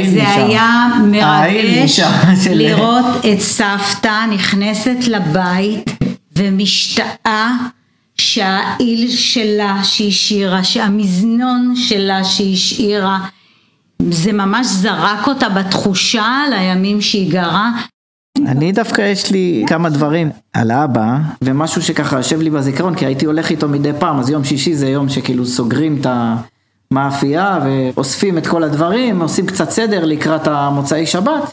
[0.01, 2.01] וזה היה מרגש
[2.51, 5.91] לראות את סבתא נכנסת לבית
[6.37, 7.51] ומשתאה
[8.19, 13.19] שהעיל שלה שהשאירה, שהמזנון שלה שהשאירה,
[14.11, 17.71] זה ממש זרק אותה בתחושה לימים שהיא גרה.
[18.47, 23.27] אני דווקא יש לי כמה דברים על האבא, ומשהו שככה יושב לי בזיכרון, כי הייתי
[23.27, 26.07] הולך איתו מדי פעם, אז יום שישי זה יום שכאילו סוגרים את
[26.91, 31.53] המאפייה ואוספים את כל הדברים, עושים קצת סדר לקראת המוצאי שבת,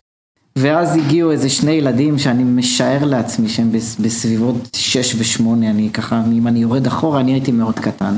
[0.56, 6.48] ואז הגיעו איזה שני ילדים שאני משער לעצמי שהם בסביבות 6 ו-8, אני ככה, אם
[6.48, 8.18] אני יורד אחורה, אני הייתי מאוד קטן.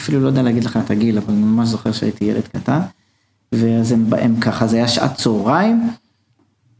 [0.00, 2.80] אפילו לא יודע להגיד לך את הגיל, אבל אני ממש זוכר שהייתי ילד קטן.
[3.52, 5.90] ואז הם, הם ככה, זה היה שעת צהריים.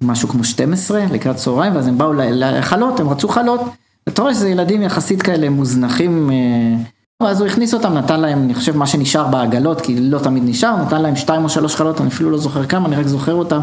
[0.03, 3.61] משהו כמו 12 לקראת צהריים, ואז הם באו לחלות, הם רצו חלות.
[4.09, 8.55] אתה רואה שזה ילדים יחסית כאלה מוזנחים, אה, אז הוא הכניס אותם, נתן להם, אני
[8.55, 12.09] חושב, מה שנשאר בעגלות, כי לא תמיד נשאר, נתן להם שתיים או שלוש חלות, אני
[12.09, 13.61] אפילו לא זוכר כמה, אני רק זוכר אותם.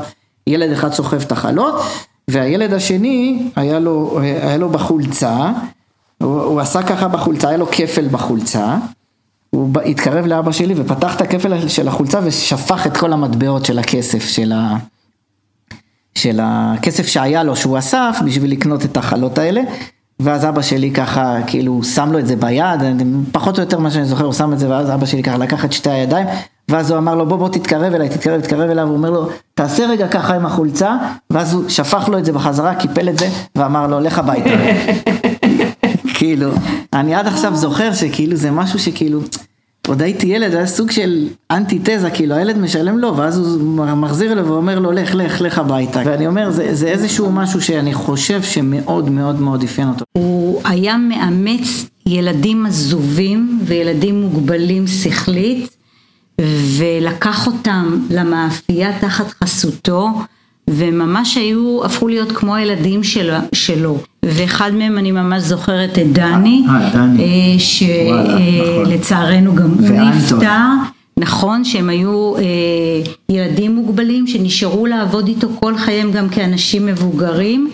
[0.48, 1.82] ילד אחד סוחב את החלות,
[2.28, 5.52] והילד השני, היה לו, היה לו בחולצה,
[6.18, 8.78] הוא, הוא עשה ככה בחולצה, היה לו כפל בחולצה.
[9.50, 14.28] הוא התקרב לאבא שלי ופתח את הכפל של החולצה ושפך את כל המטבעות של הכסף
[14.28, 14.78] של ה...
[16.18, 19.62] של הכסף שהיה לו שהוא אסף בשביל לקנות את החלות האלה.
[20.20, 22.80] ואז אבא שלי ככה, כאילו, שם לו את זה ביד,
[23.32, 25.66] פחות או יותר מה שאני זוכר, הוא שם את זה, ואז אבא שלי ככה לקח
[25.66, 26.28] את שתי הידיים,
[26.70, 29.88] ואז הוא אמר לו, בוא בוא תתקרב אליי, תתקרב, תתקרב אליו, הוא אומר לו, תעשה
[29.88, 30.98] רגע ככה עם החולצה,
[31.30, 34.50] ואז הוא שפך לו את זה בחזרה, קיפל את זה, ואמר לו, לך הביתה.
[36.18, 36.52] כאילו,
[36.94, 39.20] אני עד עכשיו זוכר שכאילו זה משהו שכאילו,
[39.88, 44.48] עוד הייתי ילד, היה סוג של אנטיתזה, כאילו הילד משלם לו, ואז הוא מחזיר לו
[44.48, 46.02] ואומר לו, לך, לך, לך הביתה.
[46.06, 50.06] ואני אומר, זה, זה איזשהו משהו שאני חושב שמאוד מאוד מאוד אפיין אותו.
[50.12, 55.78] הוא היה מאמץ ילדים עזובים וילדים מוגבלים שכלית,
[56.78, 60.10] ולקח אותם למאפייה תחת חסותו,
[60.70, 63.98] וממש היו, הפכו להיות כמו הילדים של, שלו.
[64.26, 67.24] ואחד מהם אני ממש זוכרת את דני, אה, דני.
[67.24, 67.60] אה,
[68.86, 69.64] שלצערנו נכון.
[69.64, 70.10] גם הוא.
[70.16, 70.96] נפטר.
[71.20, 72.42] נכון שהם היו אה,
[73.30, 77.72] ילדים מוגבלים שנשארו לעבוד איתו כל חייהם גם כאנשים מבוגרים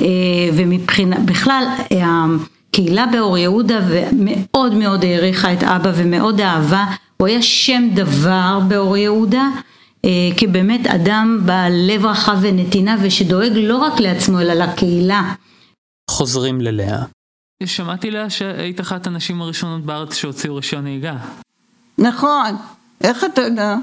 [0.00, 0.06] אה,
[0.52, 2.24] ומבחינה, בכלל אה,
[2.70, 3.78] הקהילה באור יהודה
[4.12, 6.84] מאוד מאוד העריכה את אבא ומאוד אהבה,
[7.16, 9.48] הוא היה שם דבר באור יהודה
[10.04, 15.34] אה, כי באמת אדם בעל לב רחב ונתינה ושדואג לא רק לעצמו אלא לקהילה.
[16.10, 17.02] חוזרים ללאה.
[17.64, 21.16] שמעתי לאה שהיית אחת הנשים הראשונות בארץ שהוציאו רישיון נהיגה.
[21.98, 22.56] נכון,
[23.00, 23.76] איך אתה יודע?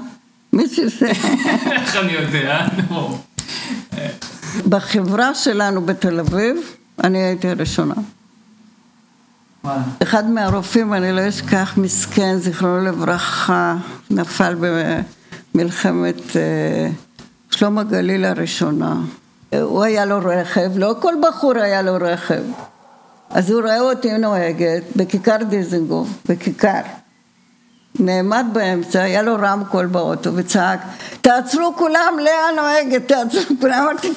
[0.52, 1.06] מי שזה...
[1.72, 2.66] איך אני יודע?
[4.68, 6.56] בחברה שלנו בתל אביב,
[7.04, 7.94] אני הייתי הראשונה.
[10.02, 13.76] אחד מהרופאים, אני לא אשכח, מסכן, זיכרונו לברכה,
[14.10, 15.21] נפל במלחמת
[16.36, 16.88] אה,
[17.50, 18.96] שלום הגליל הראשונה.
[19.62, 22.42] הוא היה לו רכב, לא כל בחור היה לו רכב.
[23.30, 26.80] אז הוא ראה אותי נוהגת בכיכר דיזנגוף, בכיכר.
[28.00, 30.80] נעמד באמצע, היה לו רמקול באוטו וצעק,
[31.20, 34.12] תעצרו כולם, לאה נוהגת, תעצרו כולם, אמרתי,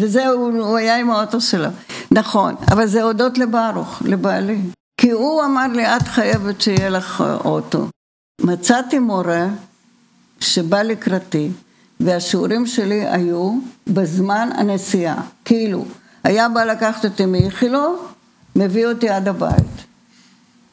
[0.00, 1.68] וזהו, הוא היה עם האוטו שלו.
[2.10, 4.58] נכון, אבל זה הודות לברוך, לבעלי.
[5.00, 7.86] כי הוא אמר לי, את חייבת שיהיה לך אוטו.
[8.40, 9.48] מצאתי מורה
[10.40, 11.50] שבא לקראתי,
[12.00, 15.84] והשיעורים שלי היו בזמן הנסיעה, כאילו,
[16.24, 18.12] היה בא לקחת אותי מאיכילוב,
[18.56, 19.84] מביא אותי עד הבית.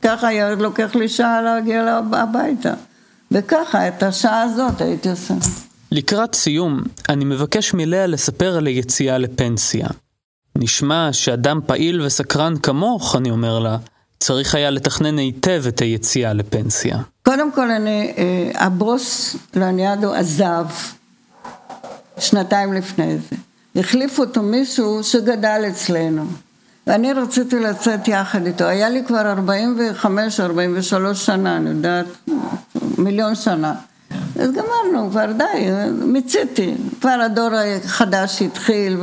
[0.02, 2.74] ככה היה לוקח לי שעה להגיע הביתה.
[3.32, 5.34] וככה, את השעה הזאת הייתי עושה.
[5.92, 9.88] לקראת סיום, אני מבקש מלאה לספר על היציאה לפנסיה.
[10.58, 13.78] נשמע שאדם פעיל וסקרן כמוך, אני אומר לה,
[14.20, 16.98] צריך היה לתכנן היטב את היציאה לפנסיה.
[17.24, 20.66] קודם כל, אני, אה, הבוס לניאדו עזב
[22.20, 23.36] שנתיים לפני זה.
[23.76, 26.26] החליף אותו מישהו שגדל אצלנו.
[26.88, 28.64] ואני רציתי לצאת יחד איתו.
[28.66, 32.06] היה לי כבר 45-43 שנה, אני יודעת,
[32.98, 33.74] מיליון שנה.
[34.40, 36.76] אז גמרנו, כבר די, מיציתי.
[37.02, 37.50] כבר הדור
[37.86, 38.98] החדש התחיל,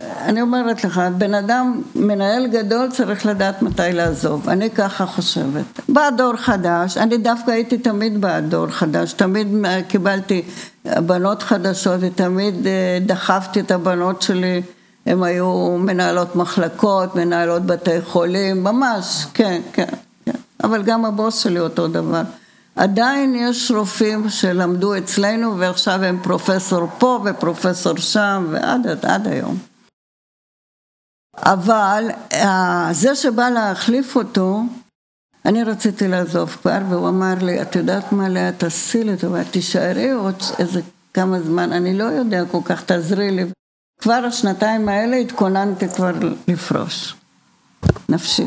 [0.00, 4.48] ואני אומרת לך, בן אדם, מנהל גדול צריך לדעת מתי לעזוב.
[4.48, 5.64] אני ככה חושבת.
[5.88, 9.48] בא דור חדש, אני דווקא הייתי תמיד בעד דור חדש, תמיד
[9.88, 10.42] קיבלתי
[10.84, 14.62] בנות חדשות ותמיד אה, דחפתי את הבנות שלי.
[15.06, 19.86] הן היו מנהלות מחלקות, מנהלות בתי חולים, ממש, כן, כן,
[20.24, 20.32] כן.
[20.64, 22.22] אבל גם הבוס שלי אותו דבר.
[22.78, 29.58] עדיין יש רופאים שלמדו אצלנו ועכשיו הם פרופסור פה ופרופסור שם ועד עד היום.
[31.36, 32.08] אבל
[32.92, 34.62] זה שבא להחליף אותו,
[35.44, 40.10] אני רציתי לעזוב כבר והוא אמר לי, את יודעת מה לאה, תעשי לי טובה, תישארי
[40.10, 40.80] עוד איזה
[41.14, 43.44] כמה זמן, אני לא יודע כל כך, תעזרי לי.
[44.00, 46.12] כבר השנתיים האלה התכוננתי כבר
[46.48, 47.14] לפרוש,
[48.08, 48.46] נפשי,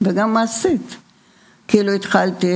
[0.00, 0.96] וגם מעשית.
[1.68, 2.46] כאילו התחלתי,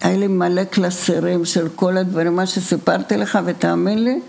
[0.00, 4.20] היה לי מלא קלסרים של כל הדברים, מה שסיפרתי לך, ותאמין לי,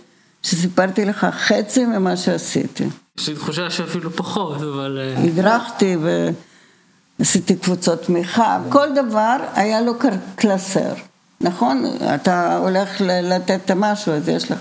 [0.43, 2.83] שסיפרתי לך חצי ממה שעשיתי.
[3.17, 4.99] יש לי תחושה שאפילו פחות, אבל...
[5.17, 5.97] הדרכתי
[7.19, 9.93] ועשיתי קבוצות תמיכה, כל דבר היה לו
[10.35, 10.93] קלסר,
[11.41, 11.85] נכון?
[12.15, 14.59] אתה הולך לתת משהו, אז יש לך.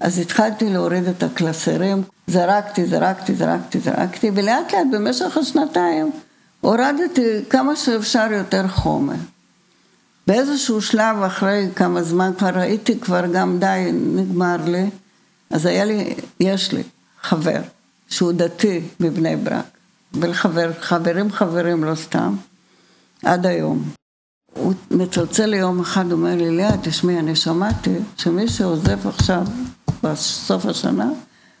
[0.00, 6.10] אז התחלתי להוריד את הקלסרים, זרקתי, זרקתי, זרקתי, זרקתי, ולאט לאט במשך השנתיים
[6.60, 9.14] הורדתי כמה שאפשר יותר חומר.
[10.26, 14.90] באיזשהו שלב אחרי כמה זמן כבר ראיתי כבר גם די נגמר לי,
[15.50, 16.82] אז היה לי, יש לי
[17.22, 17.60] חבר
[18.08, 19.64] שהוא דתי מבני ברק,
[20.14, 22.36] ולחבר, חברים חברים לא סתם,
[23.24, 23.84] עד היום.
[24.54, 29.42] הוא מצלצל לי יום אחד, אומר לי, לאה, תשמעי, אני שמעתי שמי שעוזב עכשיו
[30.02, 31.10] בסוף השנה,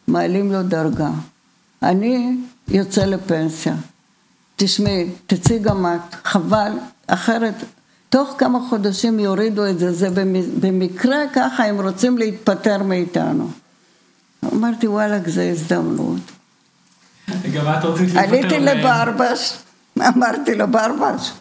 [0.08, 1.10] מעלים לו דרגה.
[1.82, 3.74] אני יוצא לפנסיה.
[4.56, 6.72] תשמעי, תצאי גם את, חבל,
[7.06, 7.54] אחרת,
[8.08, 10.08] תוך כמה חודשים יורידו את זה, זה
[10.60, 13.50] במקרה ככה הם רוצים להתפטר מאיתנו.
[14.52, 16.20] אמרתי, וואלכ, זו הזדמנות.
[17.54, 19.58] גם את רצית להיפטר עליתי לברבש,
[19.98, 21.32] אמרתי לו, ברבש,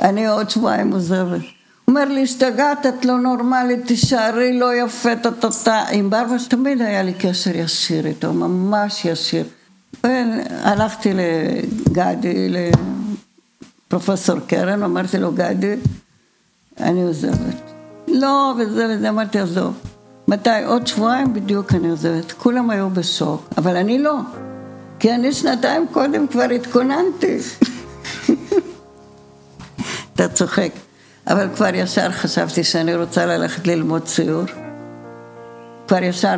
[0.00, 1.40] אני עוד שבועיים עוזבת.
[1.88, 5.84] אומר לי, השתגעת, את לא נורמלית, תישארי, לא יפה, טה-טה-טה.
[5.90, 9.44] עם ברבש תמיד היה לי קשר ישיר איתו, ממש ישיר.
[10.62, 12.70] הלכתי לגדי,
[13.88, 15.76] פרופסור קרן, אמרתי לו, גדי,
[16.80, 17.72] אני עוזבת.
[18.08, 19.74] לא, וזה וזה, אמרתי, עזוב.
[20.28, 20.64] מתי?
[20.66, 22.32] עוד שבועיים בדיוק אני עוזבת.
[22.32, 24.14] כולם היו בשוק, אבל אני לא.
[24.98, 27.38] כי אני שנתיים קודם כבר התכוננתי.
[30.14, 30.70] אתה צוחק.
[31.26, 34.44] אבל כבר ישר חשבתי שאני רוצה ללכת ללמוד ציור.
[35.88, 36.34] כבר ישר,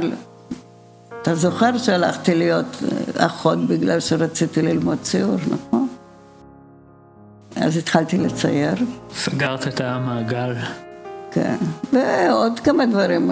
[1.23, 2.82] אתה זוכר שהלכתי להיות
[3.16, 5.89] אחות בגלל שרציתי ללמוד ציור, נכון?
[7.57, 8.74] אז התחלתי לצייר.
[9.15, 10.55] סגרת את המעגל.
[11.31, 11.57] כן,
[11.93, 13.31] ועוד כמה דברים.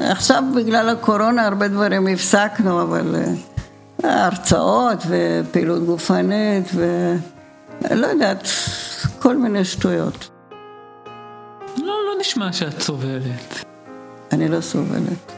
[0.00, 3.14] עכשיו בגלל הקורונה הרבה דברים הפסקנו, אבל
[4.04, 8.48] אה, הרצאות ופעילות גופנית ולא יודעת,
[9.18, 10.30] כל מיני שטויות.
[11.76, 13.64] לא, לא נשמע שאת סובלת.
[14.32, 15.32] אני לא סובלת.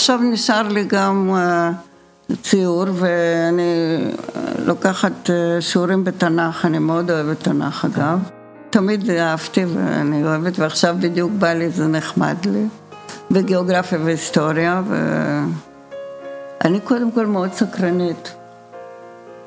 [0.00, 3.98] עכשיו נשאר לי גם uh, ציור ואני
[4.58, 8.18] לוקחת uh, שיעורים בתנ"ך, אני מאוד אוהבת תנ"ך אגב.
[8.70, 12.66] תמיד אהבתי ואני אוהבת, ועכשיו בדיוק בא לי, זה נחמד לי.
[13.30, 14.82] וגיאוגרפיה והיסטוריה,
[16.60, 18.32] ואני קודם כל מאוד סקרנית.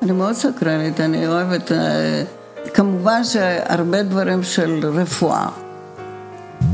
[0.02, 2.24] אני מאוד סקרנית, אני אוהבת, אה,
[2.74, 5.46] כמובן שהרבה דברים של רפואה.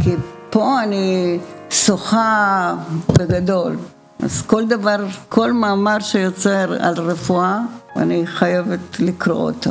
[0.03, 0.11] כי
[0.51, 1.39] פה אני
[1.71, 2.75] שוחה
[3.19, 3.77] בגדול,
[4.23, 4.97] אז כל דבר,
[5.29, 7.61] כל מאמר שיוצר על רפואה,
[7.97, 9.71] אני חייבת לקרוא אותו.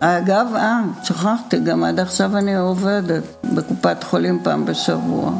[0.00, 3.22] אגב, אה, שכחתי, גם עד עכשיו אני עובדת
[3.54, 5.32] בקופת חולים פעם בשבוע.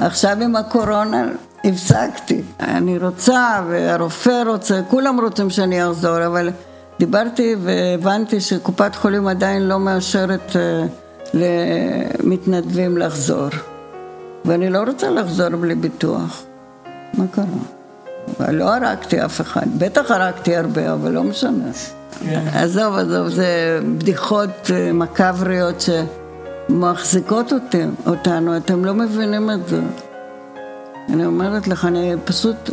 [0.00, 1.24] עכשיו עם הקורונה
[1.64, 2.42] הפסקתי.
[2.60, 6.50] אני רוצה, והרופא רוצה, כולם רוצים שאני אחזור, אבל
[6.98, 10.86] דיברתי והבנתי שקופת חולים עדיין לא מאשרת אה,
[11.34, 13.48] למתנדבים לחזור.
[14.44, 16.42] ואני לא רוצה לחזור בלי ביטוח.
[17.14, 18.52] מה קרה?
[18.52, 19.66] לא הרגתי אף אחד.
[19.78, 21.64] בטח הרגתי הרבה, אבל לא משנה.
[22.20, 22.44] כן.
[22.54, 25.84] עזוב, עזוב, זה בדיחות אה, מקבריות
[26.68, 29.80] שמחזיקות אותי, אותנו, אתם לא מבינים את זה.
[31.08, 32.70] אני אומרת לך, אני פשוט...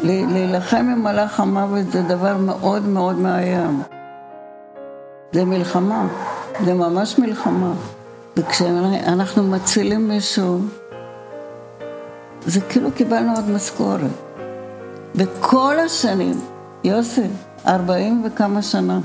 [0.00, 3.82] להילחם עם מלאך המוות זה דבר מאוד מאוד מאיים.
[5.32, 6.06] זה מלחמה,
[6.64, 7.72] זה ממש מלחמה.
[8.36, 10.60] וכשאנחנו מצילים מישהו,
[12.46, 14.10] זה כאילו קיבלנו עוד משכורת.
[15.14, 16.40] בכל השנים,
[16.84, 17.26] יוסי,
[17.66, 19.00] ארבעים וכמה שנה.